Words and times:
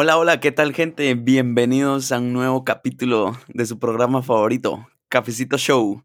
Hola, 0.00 0.16
hola, 0.16 0.38
¿qué 0.38 0.52
tal 0.52 0.72
gente? 0.74 1.12
Bienvenidos 1.16 2.12
a 2.12 2.18
un 2.18 2.32
nuevo 2.32 2.62
capítulo 2.62 3.36
de 3.48 3.66
su 3.66 3.80
programa 3.80 4.22
favorito, 4.22 4.86
Cafecito 5.08 5.58
Show. 5.58 6.04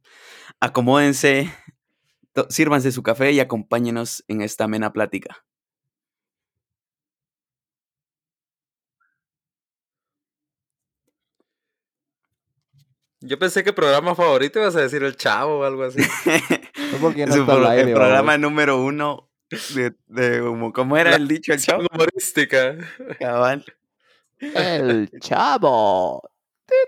Acomódense, 0.59 1.53
sírvanse 2.49 2.91
su 2.91 3.03
café 3.03 3.33
y 3.33 3.39
acompáñenos 3.39 4.23
en 4.27 4.41
esta 4.41 4.63
amena 4.63 4.93
plática. 4.93 5.45
Yo 13.21 13.39
pensé 13.39 13.63
que 13.63 13.71
programa 13.71 14.15
favorito 14.15 14.59
ibas 14.59 14.75
a 14.75 14.81
decir 14.81 15.01
el 15.03 15.15
chavo 15.15 15.59
o 15.59 15.63
algo 15.63 15.83
así. 15.83 15.99
No 16.93 16.99
porque 16.99 17.25
no 17.25 17.33
Su 17.33 17.41
está 17.41 17.53
al 17.53 17.59
pro- 17.59 17.69
aire, 17.69 17.89
el 17.89 17.95
programa 17.95 18.37
número 18.37 18.83
uno 18.83 19.31
de, 19.73 19.95
de 20.07 20.41
como- 20.41 20.71
¿cómo 20.73 20.95
era 20.97 21.11
La 21.11 21.15
el 21.15 21.27
dicho 21.27 21.51
el 21.53 21.59
chavo? 21.59 21.83
Humorística. 21.91 22.75
Cabal, 23.19 23.65
El 24.55 25.09
chavo. 25.19 26.21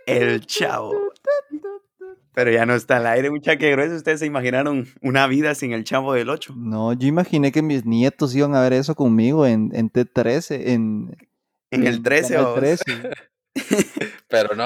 el 0.05 0.45
chavo. 0.45 0.93
Pero 2.33 2.51
ya 2.51 2.65
no 2.65 2.75
está 2.75 2.97
al 2.97 3.07
aire, 3.07 3.29
mucha 3.29 3.55
que 3.57 3.71
grueso. 3.71 3.95
Ustedes 3.95 4.19
se 4.19 4.25
imaginaron 4.25 4.85
una 5.01 5.25
vida 5.27 5.55
sin 5.55 5.71
el 5.71 5.85
chavo 5.85 6.13
del 6.13 6.29
8. 6.29 6.53
No, 6.57 6.91
yo 6.91 7.07
imaginé 7.07 7.53
que 7.53 7.61
mis 7.61 7.85
nietos 7.85 8.35
iban 8.35 8.55
a 8.55 8.61
ver 8.61 8.73
eso 8.73 8.93
conmigo 8.93 9.45
en, 9.47 9.71
en 9.73 9.89
T13, 9.89 10.67
en, 10.67 11.15
En 11.71 11.87
el 11.87 12.03
13 12.03 12.33
Canal 12.33 12.49
o 12.49 12.53
13. 12.55 12.83
Pero 14.27 14.53
no, 14.55 14.65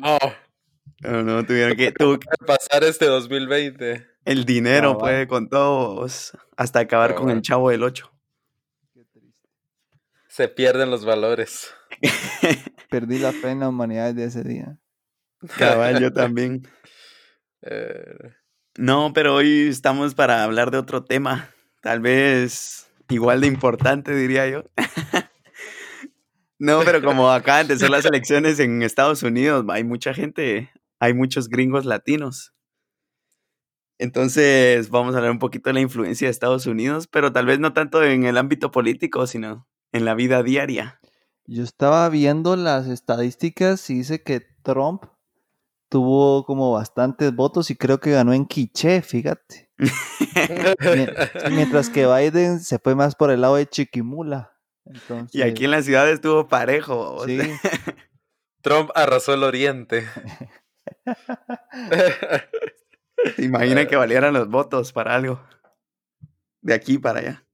No, 1.02 1.21
no, 1.23 1.45
tuvieron 1.45 1.77
que. 1.77 1.91
Tuvo 1.91 2.17
que- 2.17 2.27
pasar 2.45 2.83
este 2.83 3.05
2020. 3.05 4.03
el 4.25 4.45
dinero 4.45 4.94
Cabal. 4.94 4.99
puede 4.99 5.27
con 5.27 5.47
todos 5.49 6.35
hasta 6.58 6.80
acabar 6.80 7.13
con 7.13 7.30
el 7.30 7.44
chavo 7.44 7.69
del 7.69 7.83
8. 7.83 8.11
Se 10.29 10.47
pierden 10.47 10.91
los 10.91 11.05
valores. 11.05 11.73
Perdí 12.89 13.17
la 13.17 13.33
fe 13.33 13.49
en 13.49 13.61
la 13.61 13.69
humanidad 13.69 14.13
de 14.13 14.25
ese 14.25 14.44
día. 14.44 14.77
Cabal, 15.58 15.99
yo 15.99 16.13
también. 16.13 16.67
Eh, 17.63 18.33
No, 18.77 19.11
pero 19.13 19.35
hoy 19.35 19.67
estamos 19.67 20.13
para 20.16 20.44
hablar 20.44 20.69
de 20.72 20.77
otro 20.77 21.03
tema. 21.03 21.50
Tal 21.81 22.00
vez 22.00 22.91
igual 23.09 23.41
de 23.41 23.47
importante, 23.47 24.16
diría 24.16 24.47
yo. 24.47 24.63
No, 26.61 26.81
pero 26.83 27.02
como 27.02 27.31
acaban 27.31 27.69
de 27.69 27.77
ser 27.77 27.89
las 27.89 28.03
elecciones 28.03 28.59
en 28.59 28.83
Estados 28.83 29.23
Unidos, 29.23 29.63
hay 29.69 29.85
mucha 29.85 30.13
gente, 30.13 30.69
hay 31.00 31.13
muchos 31.13 31.47
gringos 31.47 31.85
latinos. 31.85 32.53
Entonces 33.97 34.89
vamos 34.89 35.16
a 35.16 35.19
hablar 35.19 35.31
un 35.31 35.39
poquito 35.39 35.69
de 35.69 35.75
la 35.75 35.80
influencia 35.80 36.27
de 36.27 36.31
Estados 36.31 36.66
Unidos, 36.66 37.07
pero 37.07 37.31
tal 37.31 37.45
vez 37.45 37.59
no 37.59 37.72
tanto 37.72 38.03
en 38.03 38.25
el 38.25 38.38
ámbito 38.38 38.72
político, 38.72 39.25
sino 39.25 39.69
en 39.91 40.05
la 40.05 40.13
vida 40.15 40.43
diaria. 40.43 40.99
Yo 41.45 41.63
estaba 41.63 42.07
viendo 42.09 42.55
las 42.55 42.87
estadísticas 42.87 43.89
y 43.89 43.95
dice 43.95 44.21
que 44.23 44.41
Trump 44.63 45.03
tuvo 45.89 46.45
como 46.45 46.71
bastantes 46.73 47.33
votos 47.35 47.71
y 47.71 47.75
creo 47.75 47.99
que 47.99 48.11
ganó 48.11 48.33
en 48.33 48.45
Quiché, 48.45 49.01
fíjate. 49.01 49.71
Mie- 49.79 51.49
Mientras 51.51 51.89
que 51.89 52.05
Biden 52.05 52.59
se 52.59 52.77
fue 52.77 52.93
más 52.95 53.15
por 53.15 53.31
el 53.31 53.41
lado 53.41 53.55
de 53.55 53.67
Chiquimula. 53.67 54.53
Entonces, 54.85 55.33
Y 55.33 55.41
aquí 55.41 55.65
en 55.65 55.71
la 55.71 55.81
ciudad 55.81 56.07
estuvo 56.09 56.47
parejo. 56.47 57.15
o 57.15 57.25
sí, 57.25 57.39
sea, 57.39 57.59
Trump 58.61 58.91
arrasó 58.93 59.33
el 59.33 59.43
oriente. 59.43 60.07
¿te 63.35 63.43
imaginas 63.45 63.87
que 63.87 63.95
valieran 63.95 64.33
los 64.33 64.47
votos 64.49 64.93
para 64.93 65.15
algo? 65.15 65.41
De 66.61 66.73
aquí 66.73 66.97
para 66.97 67.19
allá. 67.19 67.45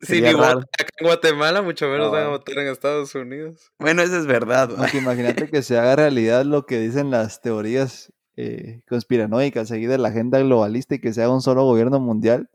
Raro. 0.00 0.36
votan 0.38 0.58
acá 0.78 0.83
en 0.98 1.06
Guatemala, 1.06 1.62
mucho 1.62 1.88
menos 1.88 2.12
van 2.12 2.24
a 2.24 2.28
votar 2.28 2.58
en 2.58 2.68
Estados 2.68 3.14
Unidos. 3.14 3.72
Bueno, 3.78 4.02
eso 4.02 4.16
es 4.16 4.26
verdad. 4.26 4.70
imagínate 4.94 5.48
que 5.48 5.62
se 5.62 5.78
haga 5.78 5.96
realidad 5.96 6.44
lo 6.44 6.66
que 6.66 6.78
dicen 6.78 7.10
las 7.10 7.40
teorías 7.40 8.12
eh, 8.36 8.82
conspiranoicas, 8.88 9.68
seguir 9.68 9.88
de 9.88 9.98
la 9.98 10.08
agenda 10.08 10.38
globalista 10.40 10.94
y 10.94 11.00
que 11.00 11.12
se 11.12 11.22
haga 11.22 11.32
un 11.32 11.42
solo 11.42 11.64
gobierno 11.64 12.00
mundial 12.00 12.50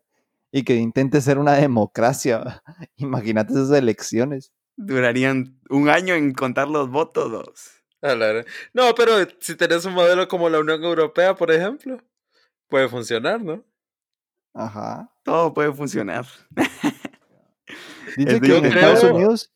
y 0.51 0.63
que 0.63 0.75
intente 0.75 1.21
ser 1.21 1.37
una 1.37 1.53
democracia. 1.53 2.61
Imagínate 2.97 3.53
esas 3.53 3.71
elecciones. 3.71 4.51
Durarían 4.75 5.59
un 5.69 5.89
año 5.89 6.15
en 6.15 6.33
contar 6.33 6.67
los 6.67 6.89
votos. 6.89 7.31
dos. 7.31 7.79
No, 8.73 8.95
pero 8.95 9.11
si 9.39 9.55
tenés 9.55 9.85
un 9.85 9.93
modelo 9.93 10.27
como 10.27 10.49
la 10.49 10.59
Unión 10.59 10.83
Europea, 10.83 11.35
por 11.35 11.51
ejemplo, 11.51 11.97
puede 12.69 12.87
funcionar, 12.87 13.41
¿no? 13.41 13.63
Ajá. 14.53 15.11
Todo 15.23 15.53
puede 15.53 15.73
funcionar. 15.73 16.25
Dice 18.17 18.35
Es 18.35 18.41
que 18.41 18.57
en 18.57 18.65
Estados 18.65 19.03
Unidos, 19.03 19.51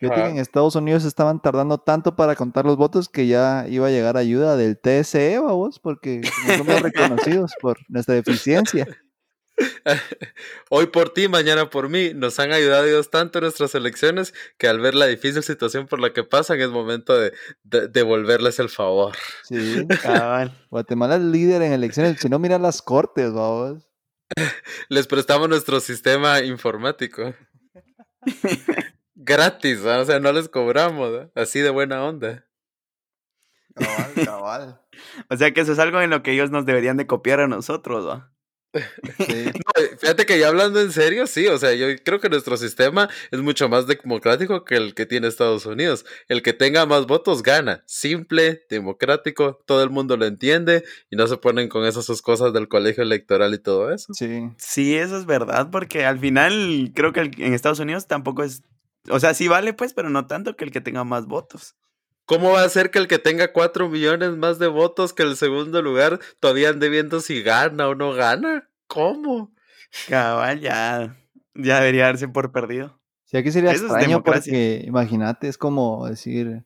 que 0.00 0.06
Ajá. 0.06 0.28
en 0.30 0.38
Estados 0.38 0.74
Unidos 0.76 1.04
estaban 1.04 1.40
tardando 1.42 1.78
tanto 1.78 2.16
para 2.16 2.34
contar 2.36 2.64
los 2.64 2.76
votos 2.76 3.08
que 3.08 3.26
ya 3.26 3.66
iba 3.68 3.86
a 3.86 3.90
llegar 3.90 4.16
ayuda 4.16 4.56
del 4.56 4.78
TSE, 4.78 5.38
vos, 5.38 5.78
porque 5.78 6.22
no 6.46 6.56
somos 6.56 6.80
reconocidos 6.82 7.52
por 7.60 7.78
nuestra 7.88 8.14
deficiencia. 8.14 8.86
Hoy 10.70 10.86
por 10.86 11.10
ti, 11.10 11.28
mañana 11.28 11.68
por 11.68 11.88
mí. 11.88 12.12
Nos 12.14 12.38
han 12.40 12.52
ayudado 12.52 12.84
Dios 12.84 13.10
tanto 13.10 13.38
en 13.38 13.42
nuestras 13.44 13.74
elecciones 13.74 14.32
que 14.58 14.66
al 14.66 14.80
ver 14.80 14.94
la 14.94 15.06
difícil 15.06 15.42
situación 15.42 15.86
por 15.86 16.00
la 16.00 16.12
que 16.12 16.24
pasan 16.24 16.60
es 16.60 16.70
momento 16.70 17.16
de, 17.18 17.32
de- 17.62 17.88
devolverles 17.88 18.58
el 18.58 18.70
favor. 18.70 19.14
Sí. 19.44 19.86
Cabal. 20.02 20.66
Guatemala 20.70 21.16
es 21.16 21.22
líder 21.22 21.62
en 21.62 21.72
elecciones. 21.72 22.18
Si 22.20 22.28
no, 22.28 22.38
mira 22.38 22.58
las 22.58 22.80
cortes, 22.82 23.32
vamos. 23.32 23.86
Les 24.88 25.06
prestamos 25.06 25.48
nuestro 25.48 25.80
sistema 25.80 26.40
informático. 26.40 27.34
Gratis, 29.14 29.80
o 29.80 30.04
sea, 30.04 30.18
no 30.20 30.32
les 30.32 30.48
cobramos, 30.48 31.12
¿ah? 31.14 31.30
así 31.34 31.60
de 31.60 31.70
buena 31.70 32.04
onda. 32.04 32.46
Cabal, 33.74 34.24
cabal. 34.24 34.78
O 35.30 35.36
sea 35.36 35.52
que 35.52 35.62
eso 35.62 35.72
es 35.72 35.78
algo 35.78 36.00
en 36.00 36.10
lo 36.10 36.22
que 36.22 36.32
ellos 36.32 36.50
nos 36.50 36.66
deberían 36.66 36.98
de 36.98 37.06
copiar 37.06 37.40
a 37.40 37.48
nosotros. 37.48 38.06
¿va? 38.06 38.32
Sí. 38.72 39.50
No, 39.62 39.98
fíjate 39.98 40.26
que 40.26 40.38
ya 40.38 40.48
hablando 40.48 40.80
en 40.80 40.92
serio, 40.92 41.26
sí, 41.26 41.46
o 41.46 41.58
sea, 41.58 41.72
yo 41.74 41.86
creo 42.04 42.20
que 42.20 42.28
nuestro 42.28 42.56
sistema 42.56 43.08
es 43.30 43.40
mucho 43.40 43.68
más 43.68 43.86
democrático 43.86 44.64
que 44.64 44.76
el 44.76 44.94
que 44.94 45.06
tiene 45.06 45.28
Estados 45.28 45.66
Unidos. 45.66 46.04
El 46.28 46.42
que 46.42 46.52
tenga 46.52 46.86
más 46.86 47.06
votos 47.06 47.42
gana. 47.42 47.82
Simple, 47.86 48.64
democrático, 48.68 49.62
todo 49.66 49.82
el 49.82 49.90
mundo 49.90 50.16
lo 50.16 50.26
entiende 50.26 50.84
y 51.10 51.16
no 51.16 51.26
se 51.26 51.36
ponen 51.36 51.68
con 51.68 51.84
esas 51.84 52.04
sus 52.04 52.22
cosas 52.22 52.52
del 52.52 52.68
colegio 52.68 53.02
electoral 53.02 53.54
y 53.54 53.58
todo 53.58 53.92
eso. 53.92 54.12
Sí. 54.14 54.50
Sí, 54.58 54.96
eso 54.96 55.16
es 55.16 55.26
verdad, 55.26 55.70
porque 55.70 56.04
al 56.04 56.18
final 56.18 56.92
creo 56.94 57.12
que 57.12 57.20
en 57.20 57.54
Estados 57.54 57.80
Unidos 57.80 58.06
tampoco 58.06 58.42
es. 58.42 58.62
O 59.08 59.20
sea, 59.20 59.34
sí 59.34 59.48
vale, 59.48 59.72
pues, 59.74 59.94
pero 59.94 60.10
no 60.10 60.26
tanto 60.26 60.56
que 60.56 60.64
el 60.64 60.70
que 60.70 60.80
tenga 60.80 61.04
más 61.04 61.26
votos. 61.26 61.76
¿Cómo 62.24 62.52
va 62.52 62.62
a 62.62 62.68
ser 62.68 62.90
que 62.90 62.98
el 62.98 63.08
que 63.08 63.18
tenga 63.18 63.52
cuatro 63.52 63.88
millones 63.88 64.36
más 64.36 64.58
de 64.58 64.68
votos 64.68 65.12
que 65.12 65.22
el 65.22 65.36
segundo 65.36 65.82
lugar 65.82 66.20
todavía 66.40 66.70
ande 66.70 66.88
viendo 66.88 67.20
si 67.20 67.42
gana 67.42 67.88
o 67.88 67.94
no 67.94 68.12
gana? 68.12 68.68
¿Cómo? 68.86 69.52
Cabal, 70.08 70.60
ya, 70.60 71.16
ya 71.54 71.80
debería 71.80 72.04
darse 72.04 72.28
por 72.28 72.52
perdido. 72.52 73.00
Sí, 73.24 73.36
aquí 73.36 73.50
sería 73.50 73.72
Eso 73.72 73.86
es 73.86 73.92
extraño 73.92 74.22
porque, 74.22 74.82
imagínate, 74.86 75.48
es 75.48 75.58
como 75.58 76.06
decir, 76.06 76.64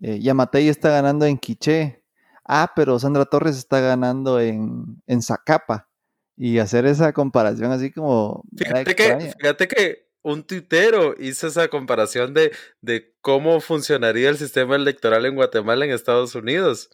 eh, 0.00 0.20
Yamatei 0.20 0.68
está 0.68 0.90
ganando 0.90 1.26
en 1.26 1.38
Quiché. 1.38 2.02
Ah, 2.44 2.72
pero 2.74 2.98
Sandra 2.98 3.24
Torres 3.24 3.56
está 3.56 3.80
ganando 3.80 4.40
en, 4.40 5.02
en 5.06 5.22
Zacapa. 5.22 5.88
Y 6.36 6.58
hacer 6.58 6.84
esa 6.86 7.12
comparación 7.12 7.70
así 7.70 7.92
como... 7.92 8.44
era 8.58 8.84
Fíjate 8.84 8.96
que, 8.96 9.34
fíjate 9.38 9.68
que 9.68 10.03
un 10.24 10.42
tuitero 10.42 11.14
hizo 11.18 11.46
esa 11.46 11.68
comparación 11.68 12.34
de, 12.34 12.50
de 12.80 13.14
cómo 13.20 13.60
funcionaría 13.60 14.30
el 14.30 14.38
sistema 14.38 14.74
electoral 14.74 15.26
en 15.26 15.36
Guatemala 15.36 15.84
en 15.84 15.92
Estados 15.92 16.34
Unidos. 16.34 16.90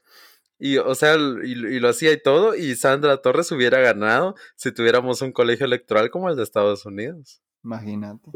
Y, 0.58 0.76
o 0.76 0.94
sea, 0.94 1.16
y, 1.16 1.52
y 1.52 1.80
lo 1.80 1.88
hacía 1.88 2.12
y 2.12 2.20
todo, 2.20 2.54
y 2.54 2.74
Sandra 2.74 3.22
Torres 3.22 3.50
hubiera 3.52 3.78
ganado 3.80 4.34
si 4.56 4.72
tuviéramos 4.72 5.22
un 5.22 5.32
colegio 5.32 5.64
electoral 5.64 6.10
como 6.10 6.28
el 6.28 6.36
de 6.36 6.42
Estados 6.42 6.84
Unidos. 6.84 7.40
Imagínate. 7.64 8.30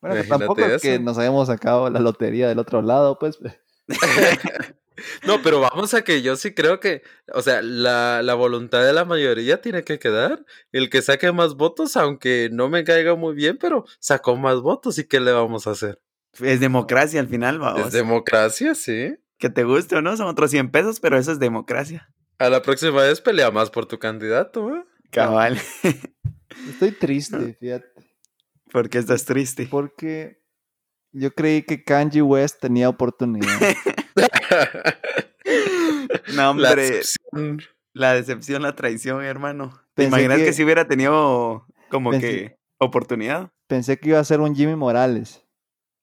Bueno, 0.00 0.16
pues 0.16 0.26
Imagínate 0.26 0.46
tampoco 0.46 0.64
es 0.64 0.82
que 0.82 0.98
nos 0.98 1.18
hayamos 1.18 1.46
sacado 1.46 1.88
la 1.90 2.00
lotería 2.00 2.48
del 2.48 2.58
otro 2.58 2.82
lado, 2.82 3.18
pues. 3.18 3.38
No, 5.26 5.42
pero 5.42 5.60
vamos 5.60 5.94
a 5.94 6.02
que 6.02 6.22
yo 6.22 6.36
sí 6.36 6.54
creo 6.54 6.80
que, 6.80 7.02
o 7.32 7.42
sea, 7.42 7.62
la, 7.62 8.22
la 8.22 8.34
voluntad 8.34 8.84
de 8.84 8.92
la 8.92 9.04
mayoría 9.04 9.60
tiene 9.60 9.84
que 9.84 9.98
quedar. 9.98 10.44
El 10.70 10.90
que 10.90 11.02
saque 11.02 11.32
más 11.32 11.54
votos, 11.54 11.96
aunque 11.96 12.48
no 12.52 12.68
me 12.68 12.84
caiga 12.84 13.14
muy 13.14 13.34
bien, 13.34 13.58
pero 13.58 13.84
sacó 13.98 14.36
más 14.36 14.60
votos, 14.60 14.98
¿y 14.98 15.04
qué 15.04 15.20
le 15.20 15.32
vamos 15.32 15.66
a 15.66 15.72
hacer? 15.72 16.00
Es 16.40 16.60
democracia 16.60 17.20
al 17.20 17.28
final, 17.28 17.58
vamos. 17.58 17.86
Es 17.86 17.92
democracia, 17.92 18.74
sí. 18.74 19.14
Que 19.38 19.50
te 19.50 19.64
guste 19.64 19.96
o 19.96 20.02
no, 20.02 20.16
son 20.16 20.28
otros 20.28 20.50
100 20.50 20.70
pesos, 20.70 21.00
pero 21.00 21.18
eso 21.18 21.32
es 21.32 21.38
democracia. 21.38 22.08
A 22.38 22.48
la 22.48 22.62
próxima 22.62 23.02
vez 23.02 23.20
pelea 23.20 23.50
más 23.50 23.70
por 23.70 23.86
tu 23.86 23.98
candidato, 23.98 24.74
¿eh? 24.74 24.84
Cabal. 25.10 25.60
Estoy 26.68 26.92
triste, 26.92 27.56
fíjate. 27.60 27.86
Porque 28.70 28.98
estás 28.98 29.24
triste. 29.24 29.68
Porque 29.70 30.42
yo 31.12 31.34
creí 31.34 31.62
que 31.62 31.84
Kanye 31.84 32.22
West 32.22 32.60
tenía 32.60 32.88
oportunidad. 32.88 33.48
No, 36.28 36.34
La 36.34 36.50
hombre, 36.50 36.86
excepción. 36.98 37.60
la 37.92 38.14
decepción, 38.14 38.62
la 38.62 38.74
traición, 38.76 39.22
hermano. 39.24 39.70
¿Te 39.94 40.04
Pensé 40.04 40.08
imaginas 40.08 40.38
que, 40.38 40.44
que- 40.46 40.52
si 40.52 40.64
hubiera 40.64 40.86
tenido 40.86 41.66
como 41.90 42.12
pensé- 42.12 42.20
que 42.20 42.56
oportunidad? 42.78 43.50
Pensé 43.66 43.98
que 43.98 44.10
iba 44.10 44.18
a 44.18 44.24
ser 44.24 44.40
un 44.40 44.54
Jimmy 44.54 44.76
Morales. 44.76 45.44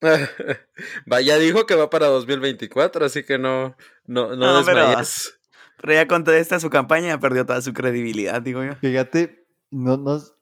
Vaya, 1.06 1.38
dijo 1.38 1.66
que 1.66 1.76
va 1.76 1.90
para 1.90 2.08
2024, 2.08 3.06
así 3.06 3.24
que 3.24 3.38
no, 3.38 3.76
no, 4.06 4.36
no, 4.36 4.60
No, 4.60 4.66
pero-. 4.66 4.96
Pero 5.82 5.94
ya 5.94 6.08
con 6.08 6.24
toda 6.26 6.38
esta 6.38 6.60
su 6.60 6.70
campaña 6.70 7.20
perdió 7.20 7.46
toda 7.46 7.62
su 7.62 7.74
credibilidad, 7.74 8.42
digo 8.42 8.64
yo. 8.64 8.76
Fíjate, 8.76 9.46
no 9.72 9.96
nos 9.98 10.36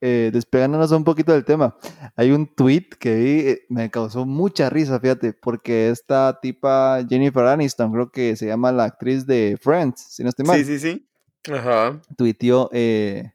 eh, 0.00 0.30
despegándonos 0.32 0.90
un 0.92 1.04
poquito 1.04 1.32
del 1.32 1.44
tema. 1.44 1.76
Hay 2.16 2.30
un 2.32 2.46
tweet 2.46 2.88
que 3.00 3.14
vi, 3.14 3.40
eh, 3.48 3.60
me 3.68 3.90
causó 3.90 4.26
mucha 4.26 4.68
risa, 4.70 5.00
fíjate, 5.00 5.32
porque 5.32 5.88
esta 5.90 6.38
tipa 6.40 7.04
Jennifer 7.08 7.44
Aniston, 7.46 7.92
creo 7.92 8.10
que 8.10 8.36
se 8.36 8.46
llama 8.46 8.72
la 8.72 8.84
actriz 8.84 9.26
de 9.26 9.56
Friends, 9.60 10.00
si 10.10 10.22
no 10.22 10.28
estoy 10.28 10.44
mal, 10.46 10.58
Sí, 10.58 10.64
sí, 10.64 10.78
sí. 10.78 11.08
Ajá. 11.52 12.00
tuiteó, 12.16 12.68
eh, 12.72 13.32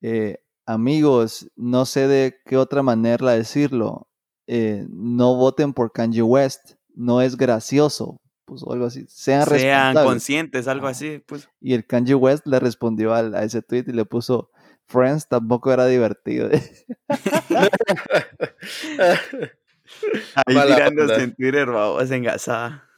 eh, 0.00 0.38
amigos, 0.66 1.50
no 1.56 1.84
sé 1.86 2.06
de 2.08 2.36
qué 2.46 2.56
otra 2.56 2.82
manera 2.82 3.32
decirlo, 3.32 4.08
eh, 4.46 4.86
no 4.90 5.34
voten 5.36 5.72
por 5.72 5.92
Kanye 5.92 6.22
West, 6.22 6.74
no 6.94 7.20
es 7.22 7.36
gracioso, 7.36 8.20
pues 8.46 8.62
o 8.64 8.72
algo 8.72 8.86
así, 8.86 9.04
sean, 9.08 9.46
Sean 9.46 9.94
conscientes, 9.94 10.68
algo 10.68 10.86
así, 10.86 11.22
pues. 11.26 11.48
Y 11.60 11.74
el 11.74 11.86
Kanye 11.86 12.14
West 12.14 12.46
le 12.46 12.60
respondió 12.60 13.14
al- 13.14 13.34
a, 13.34 13.42
ese 13.42 13.62
tweet 13.62 13.84
y 13.88 13.92
le 13.92 14.04
puso, 14.04 14.50
Friends 14.86 15.28
tampoco 15.28 15.72
era 15.72 15.86
divertido. 15.86 16.50
Ahí 20.46 20.54
Mala 20.54 20.76
tirándose 20.76 21.22
en 21.22 21.34
Twitter, 21.34 21.66
babos, 21.66 22.10
engasada. 22.10 22.88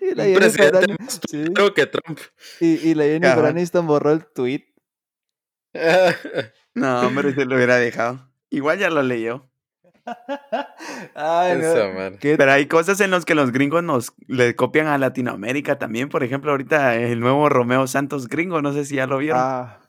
y 0.00 0.14
la 0.14 0.24
Un 0.24 0.34
presidente 0.34 0.78
Aniston- 0.78 0.98
más 1.00 1.20
sí, 1.28 1.44
Creo 1.54 1.74
que 1.74 1.86
Trump. 1.86 2.18
y, 2.60 2.88
y 2.88 2.94
la 2.94 3.04
Jennifer. 3.04 3.44
Aniston 3.46 3.86
borró 3.86 4.12
el 4.12 4.24
tweet. 4.26 4.64
No, 6.72 7.00
hombre, 7.00 7.34
se 7.34 7.44
lo 7.46 7.56
hubiera 7.56 7.76
dejado. 7.76 8.30
Igual 8.48 8.78
ya 8.78 8.90
lo 8.90 9.02
leyó. 9.02 9.50
Ay, 11.14 11.58
no, 11.58 12.16
Pero 12.20 12.52
hay 12.52 12.66
cosas 12.66 13.00
en 13.00 13.10
las 13.10 13.24
que 13.24 13.34
los 13.34 13.50
gringos 13.50 13.82
nos 13.82 14.12
le 14.28 14.54
copian 14.54 14.86
a 14.86 14.96
Latinoamérica 14.96 15.80
también. 15.80 16.08
Por 16.08 16.22
ejemplo, 16.22 16.52
ahorita 16.52 16.94
el 16.94 17.18
nuevo 17.18 17.48
Romeo 17.48 17.88
Santos 17.88 18.28
gringo, 18.28 18.62
no 18.62 18.72
sé 18.72 18.84
si 18.84 18.94
ya 18.94 19.06
lo 19.08 19.18
vieron. 19.18 19.40
Ah, 19.42 19.79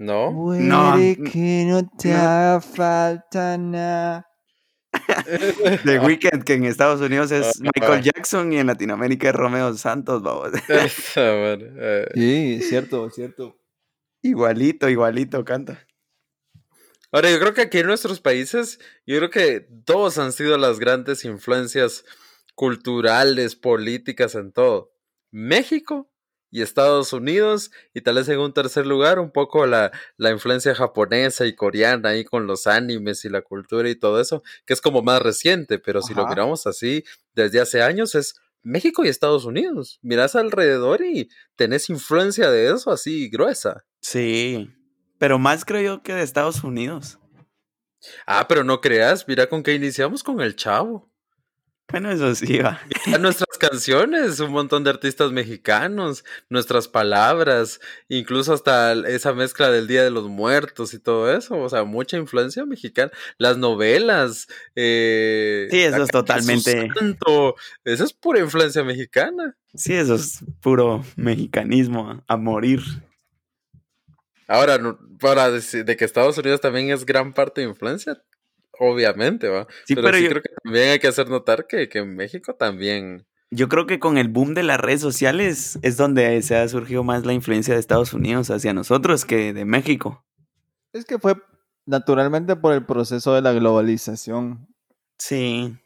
¿No? 0.00 0.32
puede 0.34 0.60
No, 0.62 0.94
que 1.30 1.64
no 1.68 1.86
te 1.98 2.08
no. 2.08 2.16
haga 2.18 2.60
falta 2.62 3.58
nada. 3.58 4.26
The 5.84 5.98
Weeknd, 6.00 6.42
que 6.42 6.54
en 6.54 6.64
Estados 6.64 7.00
Unidos 7.02 7.30
es 7.30 7.60
Ah. 7.60 7.70
Michael 7.76 8.02
Jackson 8.02 8.50
y 8.52 8.58
en 8.58 8.66
Latinoamérica 8.66 9.28
es 9.28 9.34
Romeo 9.34 9.74
Santos, 9.74 10.22
madre. 11.16 11.70
Eh, 11.76 12.06
Sí, 12.14 12.56
es 12.60 12.68
cierto, 12.70 13.06
es 13.06 13.14
cierto. 13.14 13.58
Igualito, 14.22 14.88
igualito 14.88 15.44
canta. 15.44 15.86
Ahora, 17.12 17.30
yo 17.30 17.38
creo 17.38 17.52
que 17.54 17.62
aquí 17.62 17.78
en 17.80 17.86
nuestros 17.86 18.20
países, 18.20 18.78
yo 19.04 19.18
creo 19.18 19.30
que 19.30 19.66
todos 19.84 20.16
han 20.18 20.32
sido 20.32 20.56
las 20.56 20.78
grandes 20.78 21.24
influencias 21.26 22.04
culturales, 22.54 23.54
políticas, 23.54 24.34
en 24.34 24.52
todo. 24.52 24.92
México 25.30 26.10
y 26.50 26.62
Estados 26.62 27.12
Unidos, 27.12 27.70
y 27.94 28.00
tal 28.00 28.16
vez 28.16 28.28
en 28.28 28.40
un 28.40 28.52
tercer 28.52 28.86
lugar, 28.86 29.18
un 29.18 29.30
poco 29.30 29.66
la, 29.66 29.92
la 30.16 30.30
influencia 30.30 30.74
japonesa 30.74 31.46
y 31.46 31.54
coreana 31.54 32.10
ahí 32.10 32.24
con 32.24 32.46
los 32.46 32.66
animes 32.66 33.24
y 33.24 33.28
la 33.28 33.42
cultura 33.42 33.88
y 33.88 33.94
todo 33.94 34.20
eso, 34.20 34.42
que 34.66 34.74
es 34.74 34.80
como 34.80 35.02
más 35.02 35.22
reciente, 35.22 35.78
pero 35.78 36.02
si 36.02 36.14
lo 36.14 36.26
miramos 36.26 36.66
así 36.66 37.04
desde 37.34 37.60
hace 37.60 37.82
años 37.82 38.14
es 38.14 38.34
México 38.62 39.04
y 39.04 39.08
Estados 39.08 39.44
Unidos. 39.44 39.98
Mirás 40.02 40.36
alrededor 40.36 41.02
y 41.02 41.30
tenés 41.56 41.88
influencia 41.88 42.50
de 42.50 42.72
eso 42.72 42.90
así 42.90 43.28
gruesa. 43.28 43.84
Sí, 44.00 44.70
pero 45.18 45.38
más 45.38 45.64
creo 45.64 45.82
yo 45.96 46.02
que 46.02 46.14
de 46.14 46.22
Estados 46.22 46.62
Unidos. 46.64 47.18
Ah, 48.26 48.46
pero 48.48 48.64
no 48.64 48.80
creas, 48.80 49.26
mira 49.28 49.48
con 49.48 49.62
qué 49.62 49.74
iniciamos 49.74 50.22
con 50.22 50.40
el 50.40 50.56
chavo. 50.56 51.10
Bueno, 51.90 52.10
eso 52.10 52.34
sí 52.34 52.58
va. 52.58 52.80
A 53.12 53.18
nuestras 53.18 53.49
canciones, 53.60 54.40
un 54.40 54.50
montón 54.50 54.82
de 54.82 54.90
artistas 54.90 55.30
mexicanos, 55.30 56.24
nuestras 56.48 56.88
palabras, 56.88 57.78
incluso 58.08 58.52
hasta 58.52 58.92
esa 59.08 59.32
mezcla 59.32 59.70
del 59.70 59.86
Día 59.86 60.02
de 60.02 60.10
los 60.10 60.26
Muertos 60.28 60.92
y 60.94 60.98
todo 60.98 61.32
eso, 61.32 61.56
o 61.60 61.68
sea, 61.68 61.84
mucha 61.84 62.16
influencia 62.16 62.66
mexicana, 62.66 63.12
las 63.38 63.56
novelas, 63.58 64.48
eh, 64.74 65.68
Sí, 65.70 65.78
eso 65.78 66.02
es 66.02 66.08
totalmente- 66.10 66.88
Santo, 66.98 67.54
esa 67.84 68.02
es 68.02 68.12
pura 68.12 68.40
influencia 68.40 68.82
mexicana. 68.82 69.56
Sí, 69.74 69.94
eso 69.94 70.16
es 70.16 70.40
puro 70.60 71.04
mexicanismo 71.14 72.24
a 72.26 72.36
morir. 72.36 72.80
Ahora, 74.48 74.78
para 75.20 75.50
decir 75.50 75.84
de 75.84 75.96
que 75.96 76.04
Estados 76.04 76.36
Unidos 76.38 76.60
también 76.60 76.90
es 76.90 77.06
gran 77.06 77.32
parte 77.32 77.60
de 77.60 77.68
influencia, 77.68 78.20
obviamente, 78.80 79.48
va. 79.48 79.66
Sí, 79.84 79.94
pero, 79.94 80.06
pero 80.06 80.16
sí 80.18 80.24
yo- 80.24 80.30
creo 80.30 80.42
que 80.42 80.50
también 80.64 80.88
hay 80.90 80.98
que 80.98 81.06
hacer 81.06 81.28
notar 81.28 81.66
que, 81.68 81.88
que 81.88 82.02
México 82.02 82.54
también. 82.56 83.26
Yo 83.50 83.68
creo 83.68 83.86
que 83.86 83.98
con 83.98 84.16
el 84.16 84.28
boom 84.28 84.54
de 84.54 84.62
las 84.62 84.78
redes 84.78 85.00
sociales 85.00 85.78
es 85.82 85.96
donde 85.96 86.40
se 86.42 86.56
ha 86.56 86.68
surgido 86.68 87.02
más 87.02 87.26
la 87.26 87.32
influencia 87.32 87.74
de 87.74 87.80
Estados 87.80 88.12
Unidos 88.12 88.50
hacia 88.50 88.72
nosotros 88.72 89.24
que 89.24 89.52
de 89.52 89.64
México. 89.64 90.24
Es 90.92 91.04
que 91.04 91.18
fue 91.18 91.34
naturalmente 91.86 92.54
por 92.56 92.72
el 92.74 92.86
proceso 92.86 93.34
de 93.34 93.42
la 93.42 93.52
globalización. 93.52 94.68
Sí, 95.18 95.76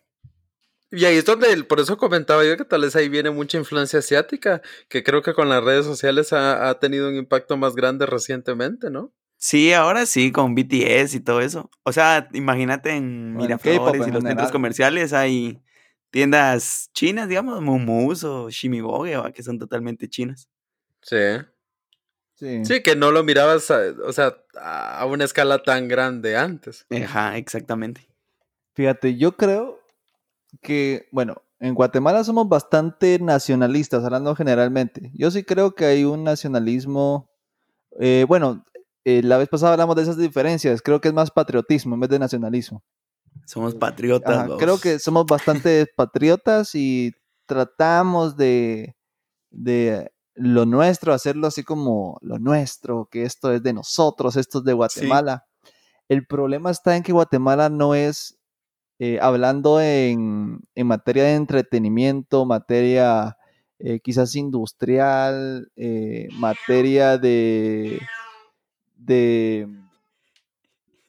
Y 0.90 1.04
ahí 1.06 1.16
es 1.16 1.24
donde, 1.24 1.52
el- 1.52 1.66
por 1.66 1.80
eso 1.80 1.96
comentaba 1.96 2.44
yo 2.44 2.56
que 2.56 2.64
tal 2.64 2.82
vez 2.82 2.94
ahí 2.94 3.08
viene 3.08 3.30
mucha 3.30 3.58
influencia 3.58 3.98
asiática, 3.98 4.62
que 4.88 5.02
creo 5.02 5.22
que 5.22 5.34
con 5.34 5.48
las 5.48 5.64
redes 5.64 5.84
sociales 5.86 6.32
ha, 6.32 6.68
ha 6.68 6.78
tenido 6.78 7.08
un 7.08 7.16
impacto 7.16 7.56
más 7.56 7.74
grande 7.74 8.06
recientemente, 8.06 8.90
¿no? 8.90 9.12
sí, 9.36 9.72
ahora 9.72 10.06
sí, 10.06 10.30
con 10.32 10.54
BTS 10.54 11.16
y 11.16 11.20
todo 11.20 11.40
eso. 11.40 11.68
O 11.82 11.92
sea, 11.92 12.28
imagínate 12.32 12.90
en 12.94 13.34
Miraflores 13.34 14.02
y 14.06 14.08
en 14.08 14.14
los 14.14 14.22
centros 14.22 14.52
comerciales 14.52 15.12
hay 15.12 15.60
tiendas 16.14 16.90
chinas, 16.94 17.28
digamos, 17.28 17.60
Mumus 17.60 18.22
o 18.22 18.48
Shimiboge, 18.48 19.16
¿va? 19.16 19.32
que 19.32 19.42
son 19.42 19.58
totalmente 19.58 20.08
chinas. 20.08 20.48
Sí. 21.02 21.16
Sí. 22.36 22.64
Sí, 22.64 22.82
que 22.84 22.94
no 22.94 23.10
lo 23.10 23.24
mirabas, 23.24 23.68
a- 23.72 23.82
o 24.06 24.12
sea, 24.12 24.36
a 24.56 25.00
a 25.00 25.06
una 25.06 25.24
escala 25.24 25.60
tan 25.64 25.88
grande 25.88 26.36
antes. 26.36 26.86
Ajá, 26.88 27.36
exactamente. 27.36 28.08
Fíjate, 28.76 29.16
yo 29.16 29.36
creo 29.36 29.80
que, 30.62 31.08
bueno, 31.12 31.42
en 31.60 31.74
Guatemala 31.74 32.22
somos 32.22 32.48
bastante 32.48 33.18
nacionalistas, 33.20 34.04
hablando 34.04 34.36
generalmente. 34.36 35.10
Yo 35.14 35.32
sí 35.32 35.42
creo 35.44 35.74
que 35.74 35.84
hay 35.86 36.04
un 36.04 36.22
nacionalismo, 36.24 37.28
eh, 38.00 38.24
bueno, 38.28 38.64
eh, 39.04 39.22
la 39.24 39.38
vez 39.38 39.48
pasada 39.48 39.72
hablamos 39.72 39.96
de 39.96 40.02
esas 40.02 40.18
diferencias, 40.18 40.82
creo 40.82 41.00
que 41.00 41.08
es 41.08 41.14
más 41.14 41.30
patriotismo 41.32 41.94
en 41.96 42.00
vez 42.02 42.10
de 42.10 42.20
nacionalismo. 42.20 42.84
Somos 43.44 43.74
patriotas. 43.74 44.36
Ajá, 44.36 44.56
creo 44.58 44.78
que 44.78 44.98
somos 44.98 45.26
bastante 45.26 45.86
patriotas 45.96 46.74
y 46.74 47.12
tratamos 47.46 48.36
de, 48.36 48.96
de 49.50 50.10
lo 50.34 50.66
nuestro, 50.66 51.12
hacerlo 51.12 51.46
así 51.46 51.62
como 51.62 52.18
lo 52.20 52.38
nuestro, 52.38 53.08
que 53.10 53.24
esto 53.24 53.52
es 53.52 53.62
de 53.62 53.72
nosotros, 53.72 54.36
esto 54.36 54.58
es 54.58 54.64
de 54.64 54.72
Guatemala. 54.72 55.46
El 56.08 56.26
problema 56.26 56.70
está 56.70 56.96
en 56.96 57.02
que 57.02 57.12
Guatemala 57.12 57.68
no 57.68 57.94
es, 57.94 58.38
eh, 58.98 59.18
hablando 59.20 59.80
en, 59.80 60.60
en 60.74 60.86
materia 60.86 61.24
de 61.24 61.34
entretenimiento, 61.34 62.44
materia 62.44 63.36
eh, 63.78 64.00
quizás 64.00 64.34
industrial, 64.36 65.70
eh, 65.76 66.28
materia 66.32 67.18
de, 67.18 68.00
de, 68.96 69.68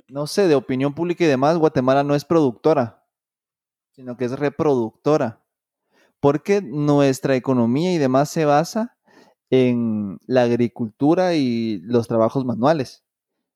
no 0.08 0.28
sé, 0.28 0.48
de 0.48 0.56
opinión 0.56 0.94
pública 0.94 1.24
y 1.24 1.28
demás, 1.28 1.58
Guatemala 1.58 2.04
no 2.04 2.16
es 2.16 2.26
productora, 2.26 3.04
sino 3.92 4.18
que 4.18 4.26
es 4.26 4.32
reproductora. 4.38 5.42
Porque 6.20 6.62
nuestra 6.62 7.36
economía 7.36 7.94
y 7.94 7.98
demás 7.98 8.30
se 8.30 8.46
basa 8.46 8.98
en 9.50 10.18
la 10.26 10.44
agricultura 10.44 11.36
y 11.36 11.80
los 11.84 12.08
trabajos 12.08 12.46
manuales. 12.46 13.04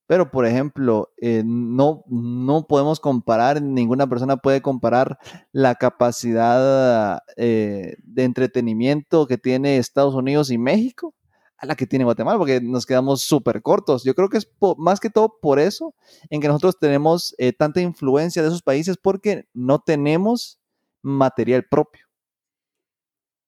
Pero, 0.08 0.32
por 0.32 0.46
ejemplo, 0.48 1.10
eh, 1.22 1.44
no, 1.46 2.04
no 2.08 2.66
podemos 2.68 3.00
comparar, 3.00 3.62
ninguna 3.62 4.08
persona 4.08 4.38
puede 4.38 4.62
comparar 4.62 5.20
la 5.52 5.76
capacidad 5.76 7.22
eh, 7.38 7.96
de 8.04 8.24
entretenimiento 8.24 9.28
que 9.28 9.38
tiene 9.38 9.78
Estados 9.78 10.16
Unidos 10.16 10.50
y 10.50 10.58
México 10.58 11.14
a 11.62 11.66
la 11.66 11.76
que 11.76 11.86
tiene 11.86 12.06
Guatemala, 12.06 12.38
porque 12.38 12.62
nos 12.62 12.86
quedamos 12.86 13.22
súper 13.22 13.62
cortos. 13.62 14.04
Yo 14.04 14.16
creo 14.16 14.30
que 14.30 14.38
es 14.38 14.46
po- 14.46 14.76
más 14.78 15.00
que 15.00 15.10
todo 15.10 15.40
por 15.42 15.60
eso 15.60 15.94
en 16.30 16.40
que 16.42 16.48
nosotros 16.48 16.80
tenemos 16.80 17.36
eh, 17.38 17.52
tanta 17.54 17.82
influencia 17.82 18.42
de 18.42 18.48
esos 18.48 18.62
países, 18.62 18.98
porque 18.98 19.48
no 19.54 19.80
tenemos 19.80 20.60
material 21.02 21.66
propio. 21.70 22.06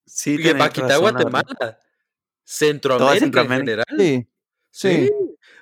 Sí, 0.06 0.38
que 0.38 0.54
va 0.54 0.66
a 0.66 0.70
quitar. 0.70 1.00
Guatemala. 1.00 1.80
Centroamérica, 2.44 3.20
Centroamérica. 3.20 3.42
en 3.42 3.60
general. 3.60 3.86
Sí, 3.98 4.28
sí. 4.72 5.08
Sí, 5.08 5.12